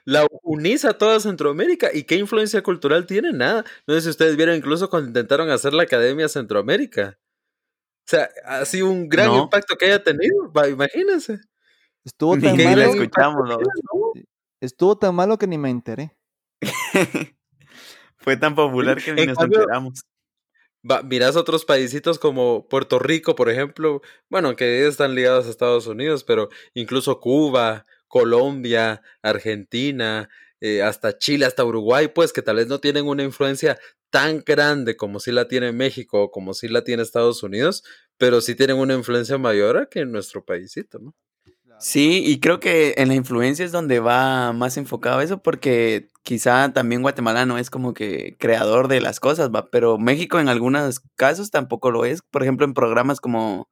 la 0.05 0.25
unís 0.41 0.85
a 0.85 0.97
toda 0.97 1.19
Centroamérica. 1.19 1.89
¿Y 1.93 2.03
qué 2.03 2.15
influencia 2.15 2.63
cultural 2.63 3.05
tiene? 3.05 3.31
Nada. 3.31 3.63
No 3.85 3.93
sé 3.93 4.01
si 4.01 4.09
ustedes 4.09 4.35
vieron 4.37 4.55
incluso 4.55 4.89
cuando 4.89 5.07
intentaron 5.09 5.49
hacer 5.51 5.73
la 5.73 5.83
Academia 5.83 6.27
Centroamérica. 6.29 7.19
O 7.19 8.09
sea, 8.09 8.27
ha 8.45 8.65
sido 8.65 8.89
un 8.89 9.07
gran 9.07 9.27
No. 9.27 9.43
impacto 9.43 9.75
que 9.77 9.85
haya 9.85 10.03
tenido. 10.03 10.51
Imagínense. 10.67 11.41
Estuvo 12.05 12.35
Ni 12.35 12.43
tan 12.43 12.57
la 12.57 12.63
malo, 12.63 12.81
escuchamos, 12.83 13.49
estuvo 14.61 14.97
tan 14.97 15.15
malo 15.15 15.37
que 15.37 15.47
ni 15.47 15.57
me 15.57 15.69
enteré. 15.69 16.15
Fue 18.17 18.37
tan 18.37 18.55
popular 18.55 19.01
que 19.01 19.13
ni 19.13 19.21
En 19.21 19.27
nos 19.29 19.37
cambio- 19.37 19.59
enteramos. 19.61 20.01
Va, 20.89 21.03
miras 21.03 21.35
otros 21.35 21.65
paísitos 21.65 22.19
como 22.19 22.67
Puerto 22.69 22.99
Rico, 22.99 23.35
por 23.35 23.49
ejemplo, 23.49 24.01
bueno, 24.29 24.55
que 24.55 24.87
están 24.87 25.13
ligados 25.13 25.45
a 25.45 25.49
Estados 25.49 25.87
Unidos, 25.87 26.23
pero 26.23 26.47
incluso 26.73 27.19
Cuba, 27.19 27.85
Colombia, 28.07 29.01
Argentina, 29.21 30.29
eh, 30.61 30.81
hasta 30.81 31.17
Chile, 31.17 31.45
hasta 31.45 31.65
Uruguay, 31.65 32.07
pues 32.07 32.31
que 32.31 32.41
tal 32.41 32.55
vez 32.57 32.67
no 32.67 32.79
tienen 32.79 33.07
una 33.07 33.23
influencia 33.23 33.77
tan 34.09 34.41
grande 34.45 34.95
como 34.95 35.19
si 35.19 35.33
la 35.33 35.49
tiene 35.49 35.73
México 35.73 36.23
o 36.23 36.31
como 36.31 36.53
si 36.53 36.69
la 36.69 36.83
tiene 36.85 37.03
Estados 37.03 37.43
Unidos, 37.43 37.83
pero 38.17 38.39
sí 38.39 38.55
tienen 38.55 38.77
una 38.77 38.93
influencia 38.93 39.37
mayor 39.37 39.89
que 39.89 39.99
en 39.99 40.13
nuestro 40.13 40.45
paísito, 40.45 40.99
¿no? 40.99 41.13
Sí, 41.81 42.23
y 42.25 42.41
creo 42.41 42.59
que 42.59 42.93
en 42.97 43.07
la 43.07 43.15
influencia 43.15 43.63
es 43.63 43.71
donde 43.71 44.01
va 44.01 44.51
más 44.51 44.75
enfocado 44.75 45.21
eso, 45.21 45.41
porque 45.41 46.09
quizá 46.23 46.73
también 46.73 47.01
Guatemala 47.01 47.45
no 47.45 47.57
es 47.57 47.69
como 47.69 47.93
que 47.93 48.35
creador 48.37 48.89
de 48.89 48.99
las 48.99 49.21
cosas, 49.21 49.49
va, 49.49 49.69
pero 49.71 49.97
México 49.97 50.39
en 50.41 50.49
algunos 50.49 50.99
casos 51.15 51.51
tampoco 51.51 51.89
lo 51.89 52.03
es. 52.03 52.21
Por 52.21 52.43
ejemplo, 52.43 52.65
en 52.65 52.73
programas 52.73 53.21
como 53.21 53.69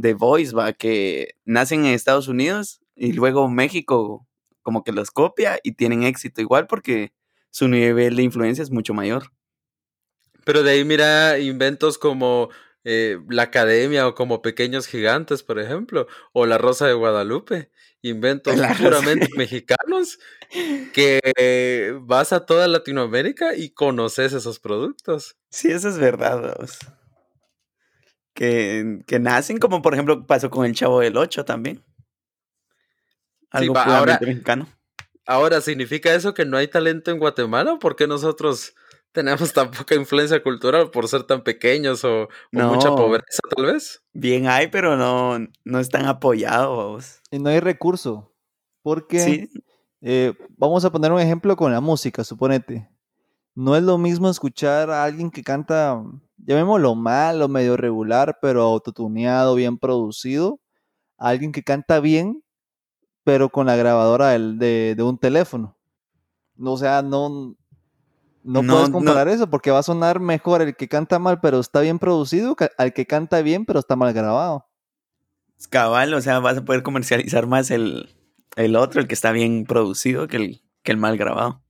The 0.00 0.12
Voice, 0.12 0.54
va, 0.54 0.74
que 0.74 1.34
nacen 1.46 1.86
en 1.86 1.94
Estados 1.94 2.28
Unidos 2.28 2.80
y 2.94 3.12
luego 3.14 3.48
México 3.48 4.26
como 4.60 4.84
que 4.84 4.92
los 4.92 5.10
copia 5.10 5.58
y 5.62 5.72
tienen 5.72 6.02
éxito 6.02 6.42
igual 6.42 6.66
porque 6.66 7.12
su 7.50 7.68
nivel 7.68 8.16
de 8.16 8.22
influencia 8.22 8.62
es 8.62 8.70
mucho 8.70 8.92
mayor. 8.92 9.32
Pero 10.44 10.62
de 10.62 10.72
ahí 10.72 10.84
mira 10.84 11.38
inventos 11.38 11.96
como 11.98 12.50
eh, 12.88 13.18
la 13.28 13.42
Academia 13.42 14.06
o 14.06 14.14
como 14.14 14.42
Pequeños 14.42 14.86
Gigantes, 14.86 15.42
por 15.42 15.58
ejemplo, 15.58 16.06
o 16.32 16.46
La 16.46 16.56
Rosa 16.56 16.86
de 16.86 16.92
Guadalupe, 16.92 17.72
inventos 18.00 18.56
La 18.56 18.68
Rosa- 18.68 18.82
puramente 18.84 19.28
mexicanos 19.36 20.20
que 20.92 21.18
eh, 21.36 21.98
vas 22.02 22.32
a 22.32 22.46
toda 22.46 22.68
Latinoamérica 22.68 23.56
y 23.56 23.70
conoces 23.70 24.32
esos 24.32 24.60
productos. 24.60 25.36
Sí, 25.50 25.68
eso 25.72 25.88
es 25.88 25.98
verdad. 25.98 26.56
Que, 28.34 29.00
que 29.06 29.18
nacen 29.18 29.58
como 29.58 29.80
por 29.82 29.94
ejemplo 29.94 30.26
pasó 30.26 30.50
con 30.50 30.66
el 30.66 30.74
Chavo 30.74 31.00
del 31.00 31.16
Ocho 31.16 31.44
también. 31.44 31.82
Algo 33.50 33.74
va, 33.74 33.84
puramente 33.84 34.12
ahora- 34.12 34.26
mexicano. 34.26 34.68
Ahora, 35.28 35.60
¿significa 35.60 36.14
eso 36.14 36.34
que 36.34 36.44
no 36.44 36.56
hay 36.56 36.68
talento 36.68 37.10
en 37.10 37.18
Guatemala? 37.18 37.80
¿Por 37.80 37.96
qué 37.96 38.06
nosotros 38.06 38.74
tenemos 39.16 39.52
tan 39.52 39.70
poca 39.70 39.94
influencia 39.94 40.42
cultural 40.42 40.90
por 40.90 41.08
ser 41.08 41.24
tan 41.24 41.42
pequeños 41.42 42.04
o, 42.04 42.22
o 42.24 42.28
mucha 42.68 42.90
pobreza, 42.94 43.40
tal 43.56 43.66
vez? 43.66 44.02
Bien 44.12 44.46
hay, 44.46 44.68
pero 44.68 44.96
no, 44.96 45.38
no 45.64 45.78
están 45.80 46.06
apoyados. 46.06 47.20
Y 47.30 47.38
no 47.38 47.48
hay 47.48 47.60
recurso. 47.60 48.32
Porque 48.82 49.18
Sí, 49.18 49.50
eh, 50.02 50.34
vamos 50.56 50.84
a 50.84 50.92
poner 50.92 51.10
un 51.10 51.20
ejemplo 51.20 51.56
con 51.56 51.72
la 51.72 51.80
música, 51.80 52.22
suponete. 52.22 52.88
No 53.54 53.74
es 53.74 53.82
lo 53.82 53.96
mismo 53.98 54.28
escuchar 54.28 54.90
a 54.90 55.02
alguien 55.02 55.30
que 55.30 55.42
canta, 55.42 56.00
llamémoslo 56.36 56.94
mal 56.94 57.40
o 57.42 57.48
medio 57.48 57.76
regular, 57.76 58.38
pero 58.42 58.62
autotuneado, 58.62 59.54
bien 59.54 59.78
producido, 59.78 60.60
a 61.18 61.30
alguien 61.30 61.50
que 61.52 61.62
canta 61.64 61.98
bien, 62.00 62.44
pero 63.24 63.48
con 63.48 63.66
la 63.66 63.76
grabadora 63.76 64.28
del- 64.28 64.58
de, 64.58 64.94
de 64.94 65.02
un 65.02 65.18
teléfono. 65.18 65.76
No, 66.54 66.72
O 66.74 66.76
sea, 66.78 67.02
no, 67.02 67.56
no, 68.46 68.62
No, 68.62 68.74
puedes 68.74 68.88
no. 68.90 68.94
comparar 68.94 69.28
eso 69.28 69.50
porque 69.50 69.70
va 69.70 69.80
a 69.80 69.82
sonar 69.82 70.20
mejor 70.20 70.62
el 70.62 70.76
que 70.76 70.88
canta 70.88 71.18
mal, 71.18 71.40
pero 71.40 71.58
está 71.60 71.80
bien 71.80 71.98
producido, 71.98 72.56
que 72.56 72.70
al 72.78 72.92
que 72.92 73.04
canta 73.06 73.42
bien, 73.42 73.66
pero 73.66 73.78
está 73.80 73.96
mal 73.96 74.12
grabado. 74.14 74.66
es 75.58 75.68
cabal, 75.68 76.14
o 76.14 76.20
sea, 76.20 76.38
vas 76.38 76.58
a 76.58 76.64
poder 76.64 76.82
comercializar 76.82 77.46
más 77.46 77.70
el, 77.70 78.14
el 78.56 78.76
otro, 78.76 79.00
el 79.00 79.08
que 79.08 79.14
está 79.14 79.32
bien 79.32 79.64
producido, 79.64 80.28
que 80.28 80.36
el, 80.36 80.62
que 80.82 80.92
el 80.92 80.98
mal 80.98 81.16
grabado. 81.16 81.62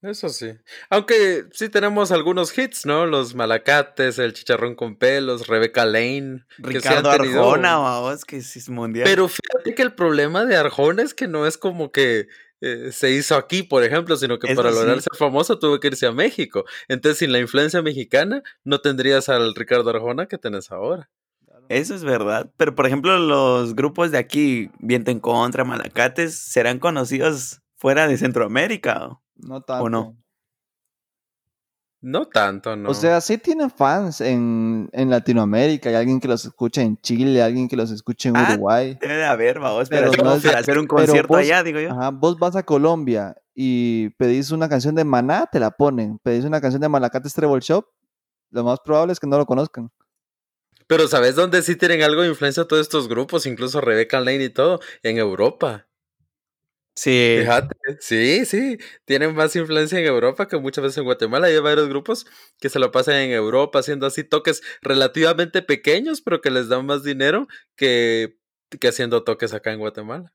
Eso 0.00 0.28
sí. 0.28 0.52
Aunque 0.90 1.46
sí 1.52 1.68
tenemos 1.68 2.12
algunos 2.12 2.56
hits, 2.56 2.86
¿no? 2.86 3.04
Los 3.06 3.34
Malacates, 3.34 4.20
El 4.20 4.32
Chicharrón 4.32 4.76
con 4.76 4.94
Pelos, 4.96 5.48
Rebecca 5.48 5.84
Lane. 5.84 6.44
que 6.62 6.70
Ricardo 6.70 7.10
tenido- 7.10 7.40
Arjona, 7.50 7.78
vamos, 7.78 8.24
que 8.24 8.36
es 8.36 8.68
mundial. 8.68 9.04
Pero 9.08 9.26
fíjate 9.26 9.74
que 9.74 9.82
el 9.82 9.94
problema 9.94 10.44
de 10.44 10.56
Arjona 10.56 11.02
es 11.02 11.14
que 11.14 11.26
no 11.26 11.46
es 11.48 11.58
como 11.58 11.90
que 11.90 12.28
eh, 12.60 12.90
se 12.92 13.10
hizo 13.10 13.36
aquí, 13.36 13.62
por 13.62 13.84
ejemplo, 13.84 14.16
sino 14.16 14.38
que 14.38 14.52
Eso 14.52 14.56
para 14.56 14.74
lograr 14.74 14.96
sí. 14.96 15.02
ser 15.10 15.18
famoso 15.18 15.58
tuvo 15.58 15.78
que 15.80 15.88
irse 15.88 16.06
a 16.06 16.12
México. 16.12 16.64
Entonces, 16.88 17.18
sin 17.18 17.32
la 17.32 17.38
influencia 17.38 17.82
mexicana, 17.82 18.42
no 18.64 18.80
tendrías 18.80 19.28
al 19.28 19.54
Ricardo 19.54 19.90
Arjona 19.90 20.26
que 20.26 20.38
tenés 20.38 20.70
ahora. 20.70 21.10
Eso 21.68 21.94
es 21.94 22.02
verdad. 22.02 22.50
Pero, 22.56 22.74
por 22.74 22.86
ejemplo, 22.86 23.18
los 23.18 23.74
grupos 23.74 24.10
de 24.10 24.18
aquí, 24.18 24.70
Viento 24.78 25.10
en 25.10 25.20
Contra, 25.20 25.64
Malacates, 25.64 26.34
serán 26.34 26.78
conocidos 26.78 27.60
fuera 27.76 28.08
de 28.08 28.16
Centroamérica. 28.16 29.06
¿o? 29.06 29.22
No 29.36 29.60
tanto. 29.60 29.88
no? 29.90 30.16
No 32.00 32.28
tanto, 32.28 32.76
¿no? 32.76 32.90
O 32.90 32.94
sea, 32.94 33.20
sí 33.20 33.38
tienen 33.38 33.70
fans 33.70 34.20
en, 34.20 34.88
en 34.92 35.10
Latinoamérica. 35.10 35.88
Hay 35.88 35.96
alguien 35.96 36.20
que 36.20 36.28
los 36.28 36.44
escucha 36.44 36.80
en 36.80 36.96
Chile, 36.98 37.42
alguien 37.42 37.68
que 37.68 37.76
los 37.76 37.90
escucha 37.90 38.28
en 38.28 38.36
Ah, 38.36 38.46
Uruguay. 38.52 38.96
Debe 39.00 39.16
de 39.16 39.24
haber, 39.24 39.58
vamos, 39.58 39.88
Pero 39.88 40.12
pero, 40.12 40.22
no 40.22 40.34
es- 40.34 40.44
hacer 40.46 40.78
un 40.78 40.86
concierto 40.86 41.28
vos- 41.28 41.38
allá, 41.38 41.62
digo 41.64 41.80
yo. 41.80 41.90
Ajá, 41.90 42.10
vos 42.10 42.38
vas 42.38 42.54
a 42.54 42.62
Colombia 42.62 43.34
y 43.52 44.10
pedís 44.10 44.52
una 44.52 44.68
canción 44.68 44.94
de 44.94 45.02
Maná, 45.02 45.48
te 45.50 45.58
la 45.58 45.72
ponen. 45.72 46.18
Pedís 46.20 46.44
una 46.44 46.60
canción 46.60 46.80
de 46.80 46.88
Malacates 46.88 47.34
Treble 47.34 47.58
Shop, 47.60 47.84
lo 48.52 48.62
más 48.62 48.78
probable 48.78 49.12
es 49.12 49.18
que 49.18 49.26
no 49.26 49.36
lo 49.36 49.44
conozcan. 49.46 49.90
Pero 50.86 51.08
¿sabes 51.08 51.34
dónde 51.34 51.62
sí 51.62 51.74
tienen 51.74 52.02
algo 52.02 52.22
de 52.22 52.28
influencia 52.28 52.64
todos 52.64 52.80
estos 52.82 53.08
grupos? 53.08 53.44
Incluso 53.44 53.80
Rebecca 53.80 54.20
Lane 54.20 54.44
y 54.44 54.50
todo. 54.50 54.78
En 55.02 55.18
Europa. 55.18 55.87
Sí. 56.98 57.36
Fíjate, 57.38 57.76
sí, 58.00 58.44
sí, 58.44 58.76
tienen 59.04 59.32
más 59.32 59.54
influencia 59.54 60.00
en 60.00 60.06
Europa 60.06 60.48
que 60.48 60.58
muchas 60.58 60.82
veces 60.82 60.98
en 60.98 61.04
Guatemala. 61.04 61.46
Hay 61.46 61.56
varios 61.60 61.88
grupos 61.88 62.26
que 62.58 62.68
se 62.68 62.80
lo 62.80 62.90
pasan 62.90 63.14
en 63.14 63.30
Europa 63.30 63.78
haciendo 63.78 64.04
así 64.04 64.24
toques 64.24 64.64
relativamente 64.82 65.62
pequeños, 65.62 66.20
pero 66.20 66.40
que 66.40 66.50
les 66.50 66.68
dan 66.68 66.86
más 66.86 67.04
dinero 67.04 67.46
que, 67.76 68.36
que 68.80 68.88
haciendo 68.88 69.22
toques 69.22 69.54
acá 69.54 69.72
en 69.72 69.78
Guatemala. 69.78 70.34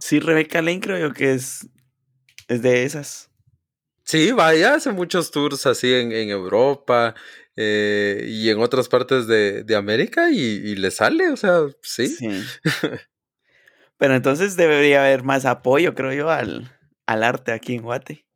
Sí, 0.00 0.20
Rebeca 0.20 0.60
Lane 0.60 0.80
creo 0.80 1.14
que 1.14 1.32
es, 1.32 1.66
es 2.48 2.60
de 2.60 2.84
esas. 2.84 3.30
Sí, 4.04 4.32
vaya, 4.32 4.74
hace 4.74 4.92
muchos 4.92 5.30
tours 5.30 5.64
así 5.64 5.94
en, 5.94 6.12
en 6.12 6.28
Europa 6.28 7.14
eh, 7.56 8.26
y 8.28 8.50
en 8.50 8.60
otras 8.60 8.86
partes 8.90 9.26
de, 9.26 9.64
de 9.64 9.76
América 9.76 10.30
y, 10.30 10.36
y 10.36 10.76
le 10.76 10.90
sale, 10.90 11.30
o 11.30 11.38
sea, 11.38 11.62
sí. 11.80 12.18
Pero 14.02 14.16
entonces 14.16 14.56
debería 14.56 14.98
haber 15.04 15.22
más 15.22 15.44
apoyo, 15.44 15.94
creo 15.94 16.12
yo, 16.12 16.28
al, 16.28 16.72
al 17.06 17.22
arte 17.22 17.52
aquí 17.52 17.76
en 17.76 17.82
Guate. 17.82 18.26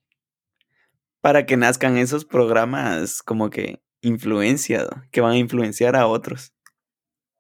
Para 1.21 1.45
que 1.45 1.57
nazcan 1.57 1.97
esos 1.97 2.25
programas 2.25 3.21
como 3.21 3.51
que 3.51 3.83
influencia, 4.01 4.87
que 5.11 5.21
van 5.21 5.33
a 5.33 5.39
influenciar 5.39 5.97
a 5.97 6.07
otros. 6.07 6.55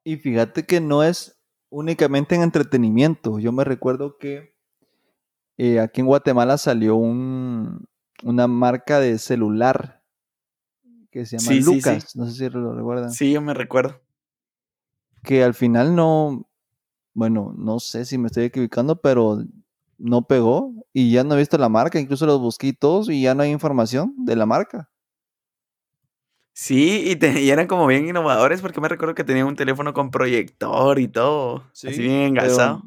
Y 0.03 0.17
fíjate 0.17 0.67
que 0.67 0.81
no 0.81 1.05
es 1.05 1.39
únicamente 1.69 2.35
en 2.35 2.43
entretenimiento. 2.43 3.39
Yo 3.39 3.53
me 3.53 3.63
recuerdo 3.63 4.19
que 4.19 4.57
eh, 5.57 5.79
aquí 5.79 6.01
en 6.01 6.09
Guatemala 6.09 6.59
salió 6.59 6.97
un, 6.97 7.87
una 8.25 8.49
marca 8.49 8.99
de 8.99 9.19
celular 9.21 10.03
que 11.13 11.27
se 11.27 11.39
llama 11.39 11.53
Sí, 11.53 11.63
sí, 11.63 11.63
sí. 11.63 11.75
Lucas. 11.77 12.17
No 12.17 12.27
sé 12.27 12.33
si 12.33 12.51
lo 12.51 12.75
recuerdan. 12.75 13.13
Sí, 13.13 13.31
yo 13.31 13.41
me 13.41 13.55
recuerdo. 13.55 14.01
que 15.23 15.45
al 15.45 15.55
final 15.55 15.95
no, 15.95 16.51
bueno, 17.17 17.55
no 17.57 17.81
sé 17.81 18.05
si 18.05 18.19
me 18.19 18.27
estoy 18.27 18.45
equivocando, 18.45 19.01
pero 19.01 19.43
no 19.97 20.27
pegó 20.27 20.75
y 20.93 21.11
ya 21.11 21.25
no 21.25 21.35
he 21.35 21.39
visto 21.39 21.57
la 21.57 21.71
marca, 21.71 21.99
incluso 21.99 22.27
los 22.27 22.39
busqué 22.39 22.67
y 22.67 22.73
todos 22.75 23.09
y 23.09 23.23
ya 23.23 23.35
no 23.35 23.43
hay 23.43 23.51
información 23.51 24.15
de 24.19 24.37
la 24.37 24.45
marca. 24.45 24.91
Sí, 26.53 27.05
y, 27.11 27.17
te- 27.17 27.41
y 27.41 27.49
eran 27.49 27.67
como 27.69 27.87
bien 27.87 28.07
innovadores 28.07 28.61
porque 28.61 28.83
me 28.83 28.89
recuerdo 28.89 29.15
que 29.15 29.25
tenían 29.25 29.47
un 29.47 29.57
teléfono 29.57 29.95
con 29.95 30.11
proyector 30.11 30.99
y 30.99 31.09
todo. 31.09 31.65
Sí, 31.73 31.89
así 31.89 32.03
bien 32.03 32.21
engasado. 32.21 32.83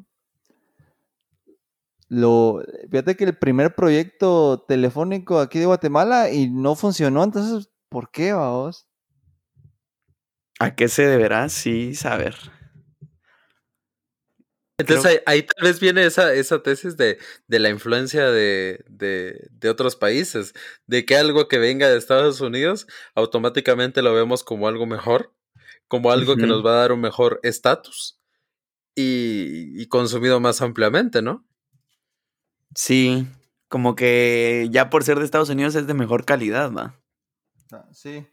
Lo, 2.07 2.61
fíjate 2.91 3.15
que 3.15 3.23
el 3.23 3.35
primer 3.37 3.73
proyecto 3.73 4.63
telefónico 4.67 5.39
aquí 5.39 5.57
de 5.57 5.65
Guatemala 5.65 6.31
y 6.31 6.49
no 6.51 6.75
funcionó, 6.75 7.23
entonces, 7.23 7.71
¿por 7.89 8.11
qué, 8.11 8.33
vamos? 8.33 8.87
¿A 10.59 10.75
qué 10.75 10.87
se 10.87 11.07
deberá? 11.07 11.49
Sí, 11.49 11.95
saber. 11.95 12.35
Entonces 14.79 15.05
ahí, 15.05 15.19
ahí 15.25 15.43
tal 15.43 15.63
vez 15.63 15.79
viene 15.79 16.05
esa, 16.05 16.33
esa 16.33 16.63
tesis 16.63 16.97
de, 16.97 17.19
de 17.47 17.59
la 17.59 17.69
influencia 17.69 18.31
de, 18.31 18.83
de, 18.89 19.49
de 19.51 19.69
otros 19.69 19.95
países, 19.95 20.53
de 20.87 21.05
que 21.05 21.17
algo 21.17 21.47
que 21.47 21.59
venga 21.59 21.89
de 21.89 21.97
Estados 21.97 22.41
Unidos 22.41 22.87
automáticamente 23.13 24.01
lo 24.01 24.13
vemos 24.13 24.43
como 24.43 24.67
algo 24.67 24.85
mejor, 24.85 25.33
como 25.87 26.11
algo 26.11 26.35
que 26.35 26.47
nos 26.47 26.65
va 26.65 26.71
a 26.71 26.81
dar 26.81 26.91
un 26.91 27.01
mejor 27.01 27.39
estatus 27.43 28.19
y, 28.95 29.81
y 29.81 29.87
consumido 29.87 30.39
más 30.39 30.61
ampliamente, 30.61 31.21
¿no? 31.21 31.45
Sí, 32.75 33.27
como 33.67 33.95
que 33.95 34.67
ya 34.71 34.89
por 34.89 35.03
ser 35.03 35.19
de 35.19 35.25
Estados 35.25 35.49
Unidos 35.49 35.75
es 35.75 35.87
de 35.87 35.93
mejor 35.93 36.25
calidad, 36.25 36.71
¿va? 36.71 36.99
Sí. 37.91 38.25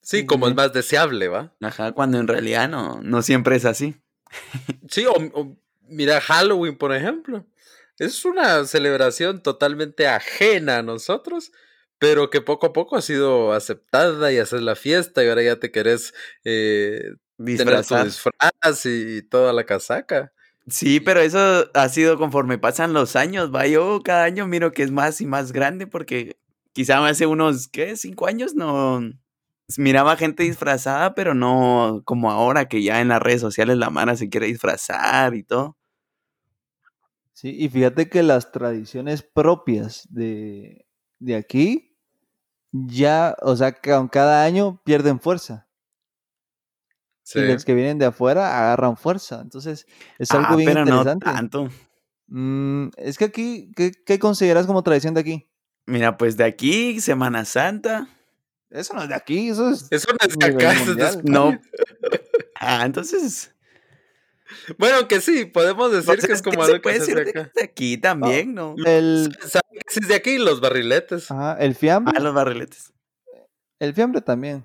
Sí, 0.00 0.20
Sí, 0.20 0.26
como 0.26 0.48
es 0.48 0.54
más 0.54 0.72
deseable, 0.72 1.28
¿va? 1.28 1.54
Ajá, 1.60 1.92
cuando 1.92 2.18
en 2.18 2.28
realidad 2.28 2.68
no, 2.68 3.00
no 3.02 3.20
siempre 3.20 3.56
es 3.56 3.64
así. 3.64 3.96
Sí, 4.88 5.04
o, 5.04 5.12
o 5.34 5.56
mira 5.88 6.20
Halloween, 6.20 6.76
por 6.76 6.94
ejemplo. 6.94 7.46
Es 7.98 8.24
una 8.24 8.64
celebración 8.64 9.42
totalmente 9.42 10.06
ajena 10.06 10.78
a 10.78 10.82
nosotros, 10.82 11.52
pero 11.98 12.30
que 12.30 12.40
poco 12.40 12.68
a 12.68 12.72
poco 12.72 12.96
ha 12.96 13.02
sido 13.02 13.52
aceptada 13.52 14.32
y 14.32 14.38
haces 14.38 14.62
la 14.62 14.76
fiesta 14.76 15.24
y 15.24 15.28
ahora 15.28 15.42
ya 15.42 15.56
te 15.56 15.72
querés 15.72 16.14
eh, 16.44 17.14
tener 17.36 17.84
tu 17.84 17.96
disfraz 17.96 18.86
y, 18.86 19.22
toda 19.22 19.52
la 19.52 19.64
casaca. 19.64 20.32
Sí, 20.68 21.00
pero 21.00 21.20
eso 21.20 21.70
ha 21.74 21.88
sido 21.88 22.18
conforme 22.18 22.58
pasan 22.58 22.92
los 22.92 23.16
años, 23.16 23.52
va. 23.52 23.66
Yo 23.66 24.02
cada 24.04 24.24
año 24.24 24.46
miro 24.46 24.72
que 24.72 24.82
es 24.82 24.90
más 24.90 25.20
y 25.20 25.26
más 25.26 25.52
grande 25.52 25.86
porque 25.86 26.36
quizá 26.72 27.04
hace 27.06 27.26
unos, 27.26 27.68
¿qué? 27.68 27.96
Cinco 27.96 28.26
años 28.26 28.54
no 28.54 29.00
miraba 29.76 30.16
gente 30.16 30.42
disfrazada, 30.44 31.14
pero 31.14 31.34
no 31.34 32.02
como 32.04 32.30
ahora 32.30 32.68
que 32.68 32.82
ya 32.82 33.00
en 33.00 33.08
las 33.08 33.20
redes 33.20 33.40
sociales 33.40 33.76
la 33.76 33.90
mara 33.90 34.16
se 34.16 34.28
quiere 34.28 34.46
disfrazar 34.46 35.34
y 35.34 35.42
todo. 35.42 35.77
Sí, 37.40 37.54
y 37.56 37.68
fíjate 37.68 38.08
que 38.08 38.24
las 38.24 38.50
tradiciones 38.50 39.22
propias 39.22 40.08
de, 40.10 40.88
de 41.20 41.36
aquí 41.36 41.96
ya, 42.72 43.36
o 43.42 43.54
sea, 43.54 43.80
con 43.80 44.08
cada 44.08 44.42
año 44.42 44.82
pierden 44.84 45.20
fuerza. 45.20 45.68
Sí. 47.22 47.38
Y 47.38 47.42
los 47.46 47.64
que 47.64 47.74
vienen 47.74 47.98
de 48.00 48.06
afuera 48.06 48.58
agarran 48.58 48.96
fuerza. 48.96 49.40
Entonces, 49.40 49.86
es 50.18 50.32
algo 50.32 50.48
Ah, 50.50 50.56
bien 50.56 50.66
pero 50.72 50.84
no 50.84 50.96
interesante. 50.98 51.24
tanto. 51.26 51.68
Mm, 52.26 52.88
es 52.96 53.16
que 53.18 53.26
aquí, 53.26 53.70
¿qué, 53.76 53.92
qué 54.04 54.18
consideras 54.18 54.66
como 54.66 54.82
tradición 54.82 55.14
de 55.14 55.20
aquí? 55.20 55.48
Mira, 55.86 56.16
pues 56.16 56.36
de 56.36 56.42
aquí, 56.42 57.00
Semana 57.00 57.44
Santa. 57.44 58.08
Eso 58.68 58.94
no 58.94 59.04
es 59.04 59.10
de 59.10 59.14
aquí, 59.14 59.50
eso 59.50 59.70
es. 59.70 59.86
Eso 59.92 60.08
no 60.10 60.28
es 60.28 60.36
de 60.36 60.44
acá, 60.46 60.72
eso 60.72 60.80
es 60.80 60.86
de 60.86 60.92
mundial. 60.92 61.08
España. 61.10 61.32
No. 61.32 61.60
Ah, 62.60 62.84
entonces. 62.84 63.54
Bueno, 64.78 65.06
que 65.08 65.20
sí, 65.20 65.44
podemos 65.44 65.92
decir 65.92 66.18
que 66.26 66.32
es 66.32 66.42
como 66.42 66.62
algo 66.62 66.74
que 66.76 66.80
puede 66.80 66.96
se 66.96 67.02
hace 67.12 67.14
decir 67.14 67.32
de, 67.34 67.40
acá. 67.40 67.52
de 67.54 67.62
aquí 67.62 67.98
también, 67.98 68.54
¿no? 68.54 68.74
El, 68.84 69.36
¿Saben 69.40 69.70
que 69.72 69.80
sí 69.88 70.00
es 70.02 70.08
de 70.08 70.14
aquí? 70.14 70.38
Los 70.38 70.60
barriletes. 70.60 71.30
ajá, 71.30 71.56
el 71.60 71.74
fiambre. 71.74 72.14
Ah, 72.16 72.20
los 72.20 72.34
barriletes. 72.34 72.92
El 73.78 73.94
fiambre 73.94 74.20
también. 74.22 74.64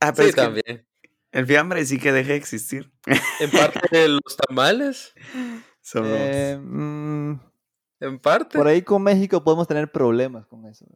Ah, 0.00 0.12
pero 0.12 0.24
Sí, 0.24 0.28
es 0.30 0.34
que 0.34 0.40
también. 0.40 0.86
el 1.32 1.46
fiambre 1.46 1.84
sí 1.86 1.98
que 1.98 2.12
deja 2.12 2.30
de 2.30 2.36
existir. 2.36 2.92
En 3.40 3.50
parte 3.50 3.80
de 3.90 4.08
los 4.08 4.36
tamales. 4.48 5.12
Son 5.80 6.04
Eh, 6.06 6.58
mm, 6.60 7.40
En 8.00 8.18
parte. 8.18 8.56
por 8.58 8.66
ahí 8.66 8.82
con 8.82 9.02
México 9.02 9.44
podemos 9.44 9.68
tener 9.68 9.90
problemas 9.92 10.46
con 10.46 10.66
eso. 10.66 10.86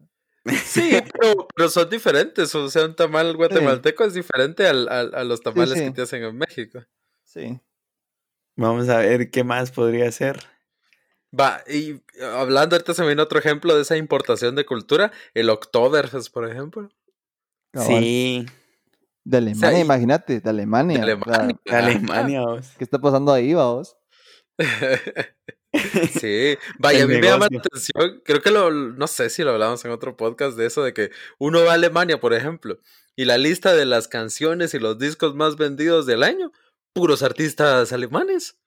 Sí, 0.64 0.90
pero, 1.20 1.46
pero 1.54 1.68
son 1.68 1.88
diferentes. 1.90 2.54
O 2.54 2.68
sea, 2.70 2.86
un 2.86 2.96
tamal 2.96 3.36
guatemalteco 3.36 4.04
es 4.04 4.14
diferente 4.14 4.66
al, 4.66 4.88
al- 4.88 5.14
a 5.14 5.24
los 5.24 5.40
tamales 5.42 5.78
sí. 5.78 5.84
que 5.84 5.90
te 5.92 6.02
hacen 6.02 6.22
en 6.24 6.36
México. 6.36 6.80
Sí. 7.28 7.60
Vamos 8.56 8.88
a 8.88 8.98
ver 8.98 9.30
qué 9.30 9.44
más 9.44 9.70
podría 9.70 10.10
ser. 10.10 10.38
Va, 11.38 11.62
y 11.68 12.00
hablando, 12.22 12.74
ahorita 12.74 12.94
se 12.94 13.02
me 13.02 13.08
viene 13.08 13.20
otro 13.20 13.38
ejemplo 13.38 13.76
de 13.76 13.82
esa 13.82 13.98
importación 13.98 14.54
de 14.54 14.64
cultura, 14.64 15.12
el 15.34 15.50
Oktoberfest, 15.50 16.32
por 16.32 16.50
ejemplo. 16.50 16.88
Sí, 17.74 18.46
De 19.24 19.36
Alemania, 19.36 19.78
imagínate, 19.78 20.40
de 20.40 20.50
Alemania. 20.50 21.04
De 21.04 21.12
o 21.12 21.22
sea, 21.22 21.34
Alemania. 21.34 21.58
de 21.64 21.76
Alemania. 21.76 22.40
vos. 22.40 22.70
¿Qué 22.78 22.84
está 22.84 22.98
pasando 22.98 23.32
ahí, 23.32 23.52
vamos? 23.52 23.94
Sí, 26.18 26.56
vaya, 26.78 27.04
a 27.04 27.06
mí 27.06 27.18
me 27.18 27.26
llama 27.26 27.46
la 27.50 27.58
atención, 27.58 28.22
creo 28.24 28.40
que 28.40 28.50
lo, 28.50 28.70
no 28.70 29.06
sé 29.06 29.28
si 29.28 29.42
lo 29.42 29.50
hablamos 29.50 29.84
en 29.84 29.90
otro 29.90 30.16
podcast 30.16 30.56
de 30.56 30.64
eso, 30.64 30.82
de 30.82 30.94
que 30.94 31.10
uno 31.38 31.62
va 31.62 31.72
a 31.72 31.74
Alemania, 31.74 32.18
por 32.18 32.32
ejemplo, 32.32 32.80
y 33.14 33.26
la 33.26 33.36
lista 33.36 33.74
de 33.74 33.84
las 33.84 34.08
canciones 34.08 34.72
y 34.72 34.78
los 34.78 34.98
discos 34.98 35.34
más 35.34 35.56
vendidos 35.56 36.06
del 36.06 36.22
año, 36.22 36.52
puros 36.92 37.22
artistas 37.22 37.92
alemanes. 37.92 38.58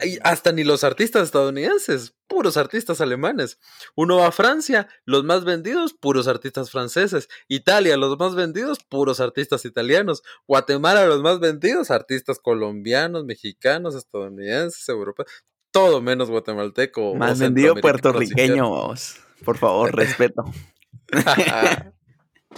Y 0.00 0.18
hasta 0.22 0.52
ni 0.52 0.62
los 0.62 0.84
artistas 0.84 1.24
estadounidenses, 1.24 2.14
puros 2.28 2.56
artistas 2.56 3.00
alemanes. 3.00 3.58
Uno 3.96 4.18
va 4.18 4.28
a 4.28 4.32
Francia, 4.32 4.88
los 5.04 5.24
más 5.24 5.44
vendidos, 5.44 5.92
puros 5.92 6.28
artistas 6.28 6.70
franceses. 6.70 7.28
Italia, 7.48 7.96
los 7.96 8.16
más 8.16 8.36
vendidos, 8.36 8.78
puros 8.88 9.18
artistas 9.18 9.64
italianos. 9.64 10.22
Guatemala, 10.46 11.06
los 11.06 11.20
más 11.22 11.40
vendidos, 11.40 11.90
artistas 11.90 12.38
colombianos, 12.38 13.24
mexicanos, 13.24 13.96
estadounidenses, 13.96 14.88
europeos. 14.88 15.28
Todo 15.72 16.00
menos 16.00 16.30
guatemalteco. 16.30 17.14
Más 17.16 17.40
vendido 17.40 17.74
puertorriqueño. 17.74 18.94
Por 19.44 19.58
favor, 19.58 19.94
respeto. 19.96 20.44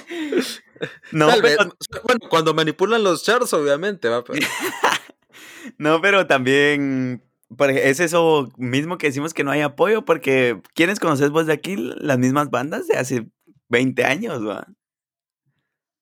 No, 1.12 1.26
Tal 1.28 1.42
vez. 1.42 1.56
pero, 1.58 1.76
Bueno, 2.04 2.20
cuando 2.30 2.54
manipulan 2.54 3.02
los 3.04 3.22
charts, 3.22 3.52
obviamente, 3.52 4.08
va. 4.08 4.24
pero- 4.24 4.38
no, 5.78 6.00
pero 6.00 6.26
también 6.26 7.22
es 7.68 8.00
eso 8.00 8.48
mismo 8.56 8.96
que 8.96 9.08
decimos 9.08 9.34
que 9.34 9.44
no 9.44 9.50
hay 9.50 9.60
apoyo, 9.60 10.04
porque 10.06 10.60
¿quiénes 10.74 10.98
conoces 11.00 11.30
vos 11.30 11.46
de 11.46 11.52
aquí? 11.52 11.76
Las 11.76 12.18
mismas 12.18 12.48
bandas 12.50 12.86
de 12.88 12.96
hace 12.96 13.26
20 13.68 14.04
años, 14.04 14.46
va. 14.46 14.68